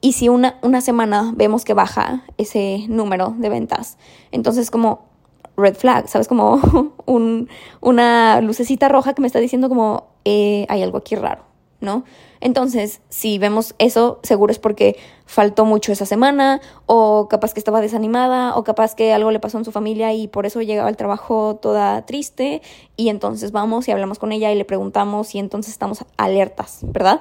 Y 0.00 0.12
si 0.12 0.28
una, 0.28 0.58
una 0.62 0.80
semana 0.80 1.32
vemos 1.36 1.64
que 1.64 1.74
baja 1.74 2.24
ese 2.38 2.86
número 2.88 3.34
de 3.36 3.50
ventas, 3.50 3.98
entonces 4.32 4.70
como 4.70 5.10
red 5.56 5.74
flag, 5.74 6.08
¿sabes? 6.08 6.26
Como 6.26 6.94
un, 7.06 7.48
una 7.80 8.40
lucecita 8.40 8.88
roja 8.88 9.12
que 9.12 9.20
me 9.20 9.26
está 9.26 9.40
diciendo 9.40 9.68
como 9.68 10.08
eh, 10.24 10.66
hay 10.68 10.82
algo 10.82 10.98
aquí 10.98 11.16
raro, 11.16 11.44
¿no? 11.80 12.04
Entonces, 12.40 13.00
si 13.08 13.38
vemos 13.38 13.74
eso, 13.78 14.20
seguro 14.22 14.52
es 14.52 14.58
porque 14.58 14.96
faltó 15.26 15.64
mucho 15.64 15.92
esa 15.92 16.06
semana, 16.06 16.60
o 16.86 17.28
capaz 17.28 17.54
que 17.54 17.60
estaba 17.60 17.80
desanimada, 17.80 18.56
o 18.56 18.64
capaz 18.64 18.94
que 18.94 19.12
algo 19.12 19.30
le 19.30 19.40
pasó 19.40 19.58
en 19.58 19.64
su 19.64 19.72
familia 19.72 20.12
y 20.12 20.28
por 20.28 20.46
eso 20.46 20.62
llegaba 20.62 20.88
al 20.88 20.96
trabajo 20.96 21.58
toda 21.60 22.06
triste, 22.06 22.62
y 22.96 23.08
entonces 23.08 23.52
vamos 23.52 23.88
y 23.88 23.92
hablamos 23.92 24.18
con 24.18 24.32
ella 24.32 24.50
y 24.52 24.56
le 24.56 24.64
preguntamos 24.64 25.34
y 25.34 25.38
entonces 25.38 25.72
estamos 25.72 26.04
alertas, 26.16 26.80
¿verdad? 26.82 27.20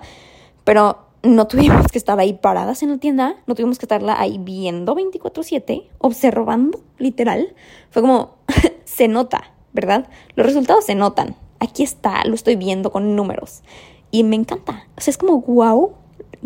Pero 0.63 1.09
no 1.23 1.47
tuvimos 1.47 1.87
que 1.87 1.97
estar 1.97 2.19
ahí 2.19 2.33
paradas 2.33 2.81
en 2.83 2.91
la 2.91 2.97
tienda, 2.97 3.35
no 3.45 3.55
tuvimos 3.55 3.77
que 3.77 3.85
estarla 3.85 4.19
ahí 4.19 4.37
viendo 4.39 4.95
24/7, 4.95 5.89
observando, 5.97 6.79
literal. 6.97 7.53
Fue 7.89 8.01
como, 8.01 8.37
se 8.85 9.07
nota, 9.07 9.51
¿verdad? 9.73 10.07
Los 10.35 10.45
resultados 10.45 10.85
se 10.85 10.95
notan. 10.95 11.35
Aquí 11.59 11.83
está, 11.83 12.23
lo 12.23 12.35
estoy 12.35 12.55
viendo 12.55 12.89
con 12.91 13.17
números. 13.17 13.63
Y 14.11 14.23
me 14.23 14.35
encanta. 14.35 14.87
O 14.97 15.01
sea, 15.01 15.11
es 15.11 15.17
como, 15.17 15.41
wow, 15.41 15.93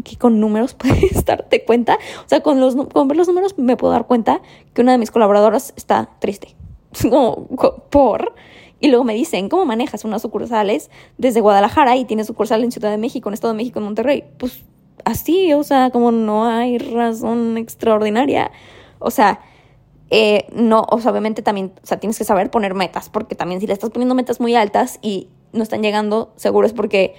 que 0.04 0.18
con 0.18 0.40
números 0.40 0.74
puedes 0.78 1.26
darte 1.26 1.64
cuenta. 1.64 1.98
O 2.26 2.30
sea, 2.30 2.42
con, 2.42 2.60
los, 2.60 2.76
con 2.76 3.08
ver 3.08 3.18
los 3.18 3.28
números 3.28 3.58
me 3.58 3.78
puedo 3.78 3.94
dar 3.94 4.08
cuenta 4.08 4.42
que 4.74 4.82
una 4.82 4.94
de 4.94 4.98
mis 4.98 5.12
colaboradoras 5.12 5.74
está 5.76 6.10
triste. 6.20 6.56
Como, 7.02 7.48
por. 7.90 8.34
Y 8.80 8.90
luego 8.90 9.06
me 9.06 9.14
dicen, 9.14 9.48
¿cómo 9.48 9.66
manejas 9.66 10.04
unas 10.04 10.22
sucursales 10.22 10.92
desde 11.18 11.40
Guadalajara 11.40 11.96
y 11.96 12.04
tienes 12.04 12.28
sucursal 12.28 12.64
en 12.64 12.72
Ciudad 12.72 12.92
de 12.92 12.98
México, 12.98 13.30
en 13.30 13.34
Estado 13.34 13.54
de 13.54 13.58
México, 13.58 13.80
en 13.80 13.86
Monterrey? 13.86 14.26
Pues 14.38 14.64
así, 15.06 15.54
o 15.54 15.64
sea, 15.64 15.90
como 15.90 16.12
no 16.12 16.46
hay 16.46 16.78
razón 16.80 17.58
extraordinaria. 17.58 18.52
O 19.00 19.10
sea, 19.10 19.40
eh, 20.10 20.48
no, 20.54 20.86
o 20.90 21.00
sea, 21.00 21.12
obviamente 21.12 21.42
también, 21.42 21.74
o 21.82 21.86
sea, 21.86 22.00
tienes 22.00 22.18
que 22.18 22.24
saber 22.26 22.52
poner 22.52 22.74
metas, 22.74 23.10
porque 23.10 23.36
también 23.36 23.62
si 23.62 23.68
le 23.68 23.74
estás 23.74 23.90
poniendo 23.90 24.16
metas 24.16 24.40
muy 24.40 24.54
altas 24.54 25.00
y 25.02 25.30
no 25.54 25.64
están 25.64 25.82
llegando, 25.82 26.34
seguro 26.36 26.68
es 26.68 26.74
porque 26.74 27.16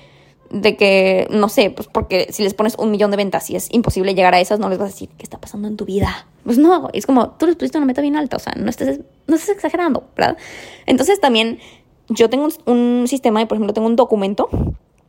de 0.50 0.76
que, 0.76 1.26
no 1.30 1.48
sé, 1.48 1.70
pues 1.70 1.88
porque 1.88 2.28
si 2.30 2.42
les 2.42 2.54
pones 2.54 2.76
un 2.78 2.90
millón 2.90 3.10
de 3.10 3.16
ventas 3.16 3.50
y 3.50 3.56
es 3.56 3.68
imposible 3.72 4.14
llegar 4.14 4.34
a 4.34 4.40
esas, 4.40 4.58
no 4.58 4.68
les 4.68 4.78
vas 4.78 4.90
a 4.90 4.92
decir, 4.92 5.08
¿qué 5.16 5.24
está 5.24 5.38
pasando 5.38 5.68
en 5.68 5.76
tu 5.76 5.84
vida? 5.84 6.26
Pues 6.44 6.58
no, 6.58 6.88
es 6.92 7.06
como, 7.06 7.30
tú 7.30 7.46
les 7.46 7.56
pusiste 7.56 7.78
una 7.78 7.86
meta 7.86 8.02
bien 8.02 8.16
alta, 8.16 8.36
o 8.36 8.40
sea, 8.40 8.52
no 8.56 8.70
estés, 8.70 9.00
no 9.26 9.36
estés 9.36 9.56
exagerando, 9.56 10.04
¿verdad? 10.16 10.36
Entonces 10.86 11.20
también 11.20 11.58
yo 12.08 12.28
tengo 12.28 12.48
un, 12.66 13.04
sistema, 13.08 13.42
y 13.42 13.46
por 13.46 13.56
ejemplo, 13.56 13.72
tengo 13.72 13.86
un 13.86 13.96
documento 13.96 14.48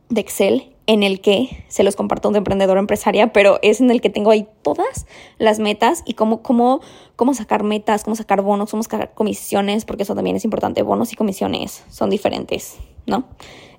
de 0.08 0.20
Excel 0.20 0.72
en 0.86 1.02
el 1.02 1.20
que 1.20 1.64
se 1.68 1.82
los 1.82 1.96
comparto 1.96 2.30
de 2.30 2.38
emprendedor 2.38 2.78
empresaria, 2.78 3.32
pero 3.32 3.58
es 3.62 3.80
en 3.80 3.90
el 3.90 4.00
que 4.00 4.08
tengo 4.08 4.30
ahí 4.30 4.46
todas 4.62 5.06
las 5.38 5.58
metas 5.58 6.02
y 6.06 6.14
cómo, 6.14 6.42
cómo, 6.42 6.80
cómo 7.16 7.34
sacar 7.34 7.64
metas, 7.64 8.04
cómo 8.04 8.14
sacar 8.14 8.40
bonos, 8.40 8.70
cómo 8.70 8.82
sacar 8.84 9.12
comisiones, 9.12 9.84
porque 9.84 10.04
eso 10.04 10.14
también 10.14 10.36
es 10.36 10.44
importante. 10.44 10.82
Bonos 10.82 11.12
y 11.12 11.16
comisiones 11.16 11.84
son 11.90 12.08
diferentes, 12.08 12.76
¿no? 13.04 13.24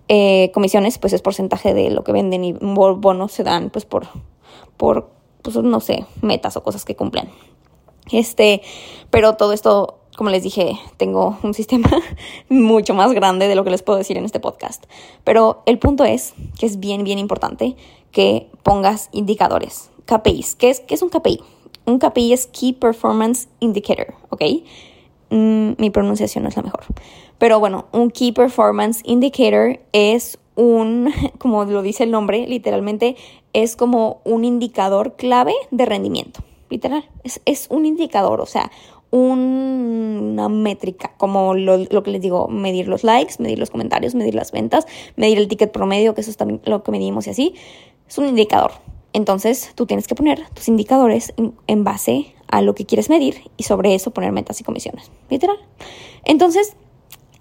Eh, 0.10 0.52
comisiones, 0.54 0.98
pues 0.98 1.13
es 1.13 1.22
porcentaje 1.22 1.74
de 1.74 1.89
lo 1.89 2.04
que 2.04 2.13
venden 2.13 2.43
y 2.43 2.54
bonos 2.54 3.32
se 3.32 3.43
dan, 3.43 3.70
pues 3.70 3.86
por, 3.86 4.08
por, 4.78 5.10
pues 5.41 5.58
no 5.58 5.80
sé, 5.82 6.06
metas 6.22 6.56
o 6.56 6.63
cosas 6.63 6.86
que 6.86 6.96
cumplen. 6.96 7.30
Este, 8.12 8.62
pero 9.10 9.36
todo 9.36 9.52
esto, 9.52 10.00
como 10.15 10.30
les 10.30 10.43
dije, 10.43 10.80
tengo 10.96 11.38
un 11.43 11.54
sistema 11.54 11.89
mucho 12.50 12.93
más 12.93 13.12
grande 13.12 13.48
de 13.48 13.56
lo 13.56 13.63
que 13.65 13.70
les 13.70 13.84
puedo 13.84 13.98
decir 13.98 14.17
en 14.17 14.24
este 14.24 14.39
podcast. 14.39 14.86
Pero 15.24 15.62
el 15.65 15.78
punto 15.78 16.06
es 16.06 16.34
que 16.58 16.65
es 16.65 16.80
bien, 16.80 17.04
bien 17.04 17.20
importante 17.20 17.76
que 18.12 18.50
pongas 18.63 19.10
indicadores, 19.12 19.89
KPIs. 20.06 20.56
¿Qué 20.56 20.70
es, 20.70 20.80
qué 20.80 20.96
es 20.96 21.02
un 21.02 21.10
KPI? 21.10 21.41
Un 21.86 22.00
KPI 22.00 22.34
es 22.34 22.48
Key 22.48 22.74
Performance 22.74 23.50
Indicator, 23.60 24.13
¿ok? 24.30 24.41
Mm, 25.30 25.72
mi 25.78 25.90
pronunciación 25.90 26.44
no 26.44 26.50
es 26.50 26.56
la 26.56 26.63
mejor. 26.63 26.84
Pero 27.38 27.60
bueno, 27.60 27.86
un 27.92 28.10
Key 28.12 28.32
Performance 28.32 29.02
Indicator 29.06 29.80
es 29.92 30.40
un, 30.56 31.12
como 31.38 31.66
lo 31.66 31.82
dice 31.82 32.04
el 32.04 32.12
nombre, 32.12 32.48
literalmente 32.48 33.16
es 33.54 33.76
como 33.76 34.22
un 34.24 34.46
indicador 34.46 35.16
clave 35.16 35.54
de 35.72 35.86
rendimiento. 35.86 36.42
Literal, 36.70 37.10
es, 37.46 37.68
un 37.70 37.86
indicador, 37.86 38.42
o 38.42 38.46
sea, 38.46 38.72
una 39.10 40.50
métrica, 40.50 41.13
como 41.18 41.54
lo, 41.54 41.78
lo, 41.78 42.04
que 42.04 42.12
les 42.12 42.22
digo, 42.22 42.50
medir 42.50 42.90
los 42.90 43.06
likes, 43.06 43.36
medir 43.40 43.58
los 43.58 43.70
comentarios, 43.70 44.16
medir 44.16 44.36
las 44.36 44.52
ventas, 44.52 44.86
medir 45.16 45.38
el 45.38 45.48
ticket 45.48 45.72
promedio, 45.72 46.13
que 46.13 46.22
eso 46.22 46.30
es 46.30 46.36
también 46.36 46.60
lo 46.66 46.84
que 46.84 46.92
medimos 46.92 47.26
y 47.28 47.30
así. 47.30 47.56
Es 48.06 48.18
un 48.18 48.28
indicador. 48.28 48.72
Entonces 49.13 49.72
tú 49.76 49.86
tienes 49.86 50.08
que 50.08 50.16
poner 50.16 50.48
tus 50.54 50.68
indicadores 50.68 51.34
en, 51.68 51.84
base 51.84 52.36
a 52.48 52.62
lo 52.62 52.76
que 52.76 52.86
quieres 52.86 53.10
medir 53.10 53.50
y 53.58 53.64
sobre 53.64 53.96
eso 53.96 54.12
poner 54.12 54.32
metas 54.32 54.60
y 54.62 54.64
comisiones. 54.64 55.12
Literal. 55.30 55.58
Entonces, 56.24 56.76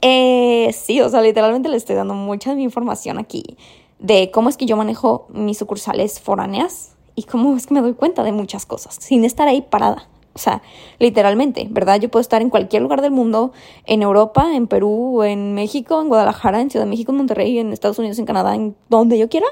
eh, 0.03 0.73
sí, 0.73 1.01
o 1.01 1.09
sea, 1.09 1.23
literalmente 1.23 1.69
le 1.69 1.77
estoy 1.77 1.97
dando 1.97 2.15
mucha 2.15 2.51
de 2.51 2.57
mi 2.57 2.65
información 2.65 3.19
aquí 3.19 3.57
de 3.99 4.31
cómo 4.31 4.49
es 4.49 4.57
que 4.57 4.67
yo 4.67 4.77
manejo 4.77 5.27
mis 5.31 5.59
sucursales 5.59 6.21
foráneas 6.21 6.97
y 7.15 7.23
cómo 7.25 7.57
es 7.57 7.67
que 7.67 7.75
me 7.75 7.81
doy 7.81 7.95
cuenta 7.95 8.23
de 8.23 8.33
muchas 8.33 8.67
cosas 8.67 8.97
sin 9.01 9.25
estar 9.25 9.49
ahí 9.49 9.63
parada. 9.63 10.09
O 10.35 10.39
sea, 10.39 10.61
literalmente, 10.99 11.67
¿verdad? 11.71 11.99
Yo 11.99 12.11
puedo 12.11 12.21
estar 12.21 12.43
en 12.43 12.51
cualquier 12.51 12.83
lugar 12.83 13.01
del 13.01 13.11
mundo, 13.11 13.53
en 13.87 14.03
Europa, 14.03 14.55
en 14.55 14.67
Perú, 14.67 15.23
en 15.23 15.55
México, 15.55 16.03
en 16.03 16.09
Guadalajara, 16.09 16.61
en 16.61 16.69
Ciudad 16.69 16.85
de 16.85 16.91
México, 16.91 17.13
en 17.13 17.17
Monterrey, 17.17 17.59
en 17.59 17.73
Estados 17.73 17.99
Unidos, 17.99 18.19
en 18.19 18.27
Canadá, 18.27 18.55
en 18.55 18.77
donde 18.91 19.17
yo 19.17 19.31
quiera. 19.31 19.47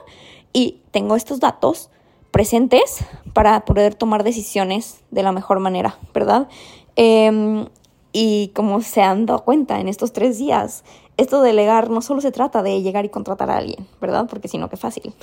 Y 0.53 0.83
tengo 0.90 1.17
estos 1.17 1.40
datos 1.40 1.88
presentes 2.35 3.05
para 3.33 3.64
poder 3.64 3.94
tomar 3.94 4.25
decisiones 4.25 5.05
de 5.12 5.23
la 5.23 5.31
mejor 5.31 5.61
manera, 5.61 6.01
¿verdad? 6.12 6.49
Em, 6.97 7.66
y 8.12 8.49
como 8.57 8.81
se 8.81 9.03
han 9.03 9.25
dado 9.25 9.44
cuenta 9.44 9.79
en 9.79 9.87
estos 9.87 10.12
tres 10.12 10.37
días, 10.37 10.83
esto 11.16 11.40
de 11.40 11.51
delegar 11.51 11.90
no 11.90 12.03
solo 12.03 12.20
se 12.20 12.33
trata 12.33 12.64
de 12.64 12.83
llegar 12.83 13.05
y 13.05 13.09
contratar 13.09 13.53
a 13.53 13.59
alguien, 13.59 13.87
¿verdad? 14.01 14.27
Porque 14.29 14.49
si 14.49 14.59
no, 14.59 14.68
qué 14.68 14.77
fácil. 14.77 15.14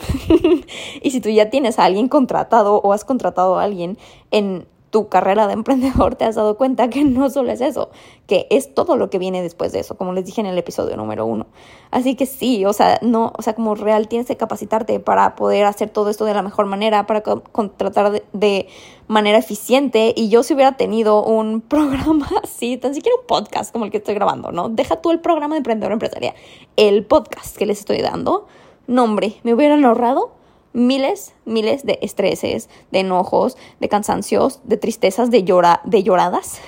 y 1.01 1.11
si 1.11 1.19
tú 1.19 1.27
ya 1.27 1.49
tienes 1.49 1.79
a 1.79 1.83
alguien 1.83 2.07
contratado 2.07 2.77
o 2.77 2.93
has 2.93 3.03
contratado 3.03 3.59
a 3.59 3.63
alguien 3.63 3.97
en 4.31 4.65
tu 4.91 5.07
carrera 5.07 5.47
de 5.47 5.53
emprendedor 5.53 6.15
te 6.15 6.25
has 6.25 6.35
dado 6.35 6.57
cuenta 6.57 6.89
que 6.89 7.03
no 7.03 7.29
solo 7.29 7.51
es 7.51 7.61
eso, 7.61 7.89
que 8.27 8.45
es 8.51 8.75
todo 8.75 8.97
lo 8.97 9.09
que 9.09 9.17
viene 9.17 9.41
después 9.41 9.71
de 9.71 9.79
eso, 9.79 9.95
como 9.95 10.13
les 10.13 10.25
dije 10.25 10.41
en 10.41 10.47
el 10.47 10.57
episodio 10.57 10.97
número 10.97 11.25
uno. 11.25 11.47
Así 11.89 12.15
que 12.15 12.25
sí, 12.25 12.65
o 12.65 12.73
sea, 12.73 12.99
no, 13.01 13.31
o 13.37 13.41
sea, 13.41 13.55
como 13.55 13.73
real 13.73 14.07
tienes 14.07 14.27
que 14.27 14.37
capacitarte 14.37 14.99
para 14.99 15.35
poder 15.35 15.65
hacer 15.65 15.89
todo 15.89 16.09
esto 16.09 16.25
de 16.25 16.33
la 16.33 16.41
mejor 16.41 16.65
manera, 16.65 17.07
para 17.07 17.21
contratar 17.21 18.21
de, 18.33 18.67
manera 19.07 19.37
eficiente. 19.37 20.13
Y 20.15 20.29
yo 20.29 20.43
si 20.43 20.53
hubiera 20.53 20.77
tenido 20.77 21.23
un 21.23 21.61
programa 21.67 22.29
así, 22.43 22.77
tan 22.77 22.93
siquiera 22.93 23.17
un 23.19 23.27
podcast 23.27 23.71
como 23.71 23.85
el 23.85 23.91
que 23.91 23.97
estoy 23.97 24.13
grabando, 24.13 24.51
¿no? 24.51 24.69
Deja 24.69 25.01
tú 25.01 25.11
el 25.11 25.19
programa 25.19 25.55
de 25.55 25.59
emprendedor 25.59 25.93
empresarial, 25.93 26.35
el 26.75 27.05
podcast 27.05 27.57
que 27.57 27.65
les 27.65 27.79
estoy 27.79 28.01
dando. 28.01 28.47
nombre 28.87 29.35
me 29.43 29.53
hubieran 29.53 29.85
ahorrado 29.85 30.40
miles, 30.73 31.33
miles 31.45 31.85
de 31.85 31.99
estreses, 32.01 32.69
de 32.91 32.99
enojos, 32.99 33.57
de 33.79 33.89
cansancios, 33.89 34.59
de 34.63 34.77
tristezas, 34.77 35.31
de, 35.31 35.43
llora, 35.43 35.81
de 35.83 36.03
lloradas. 36.03 36.61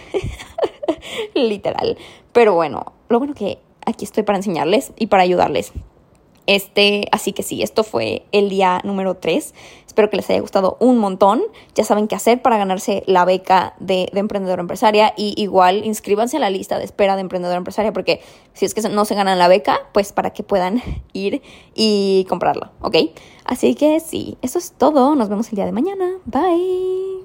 Literal. 1.33 1.97
Pero 2.31 2.53
bueno, 2.53 2.93
lo 3.09 3.19
bueno 3.19 3.33
que 3.33 3.59
aquí 3.85 4.05
estoy 4.05 4.23
para 4.23 4.37
enseñarles 4.37 4.93
y 4.97 5.07
para 5.07 5.23
ayudarles. 5.23 5.73
Este, 6.45 7.07
así 7.11 7.31
que 7.31 7.41
sí, 7.41 7.63
esto 7.63 7.83
fue 7.83 8.25
el 8.31 8.49
día 8.49 8.81
número 8.83 9.15
3. 9.15 9.53
Espero 9.87 10.09
que 10.09 10.17
les 10.17 10.29
haya 10.29 10.41
gustado 10.41 10.75
un 10.79 10.97
montón. 10.97 11.43
Ya 11.75 11.83
saben 11.83 12.07
qué 12.07 12.15
hacer 12.15 12.41
para 12.41 12.57
ganarse 12.57 13.03
la 13.05 13.23
beca 13.23 13.75
de, 13.79 14.09
de 14.11 14.19
Emprendedor 14.19 14.59
Empresaria. 14.59 15.13
Y 15.15 15.39
igual 15.41 15.85
inscríbanse 15.85 16.37
a 16.37 16.39
la 16.39 16.49
lista 16.49 16.79
de 16.79 16.85
espera 16.85 17.15
de 17.15 17.21
Emprendedor 17.21 17.57
Empresaria 17.57 17.93
porque 17.93 18.21
si 18.53 18.65
es 18.65 18.73
que 18.73 18.81
no 18.89 19.05
se 19.05 19.15
ganan 19.15 19.39
la 19.39 19.47
beca, 19.47 19.79
pues 19.93 20.11
para 20.11 20.31
que 20.31 20.43
puedan 20.43 20.81
ir 21.13 21.41
y 21.75 22.25
comprarlo, 22.27 22.71
¿ok? 22.81 22.97
Así 23.45 23.75
que 23.75 23.99
sí, 23.99 24.37
eso 24.41 24.59
es 24.59 24.71
todo. 24.71 25.15
Nos 25.15 25.29
vemos 25.29 25.49
el 25.49 25.55
día 25.55 25.65
de 25.65 25.71
mañana. 25.71 26.17
Bye. 26.25 27.22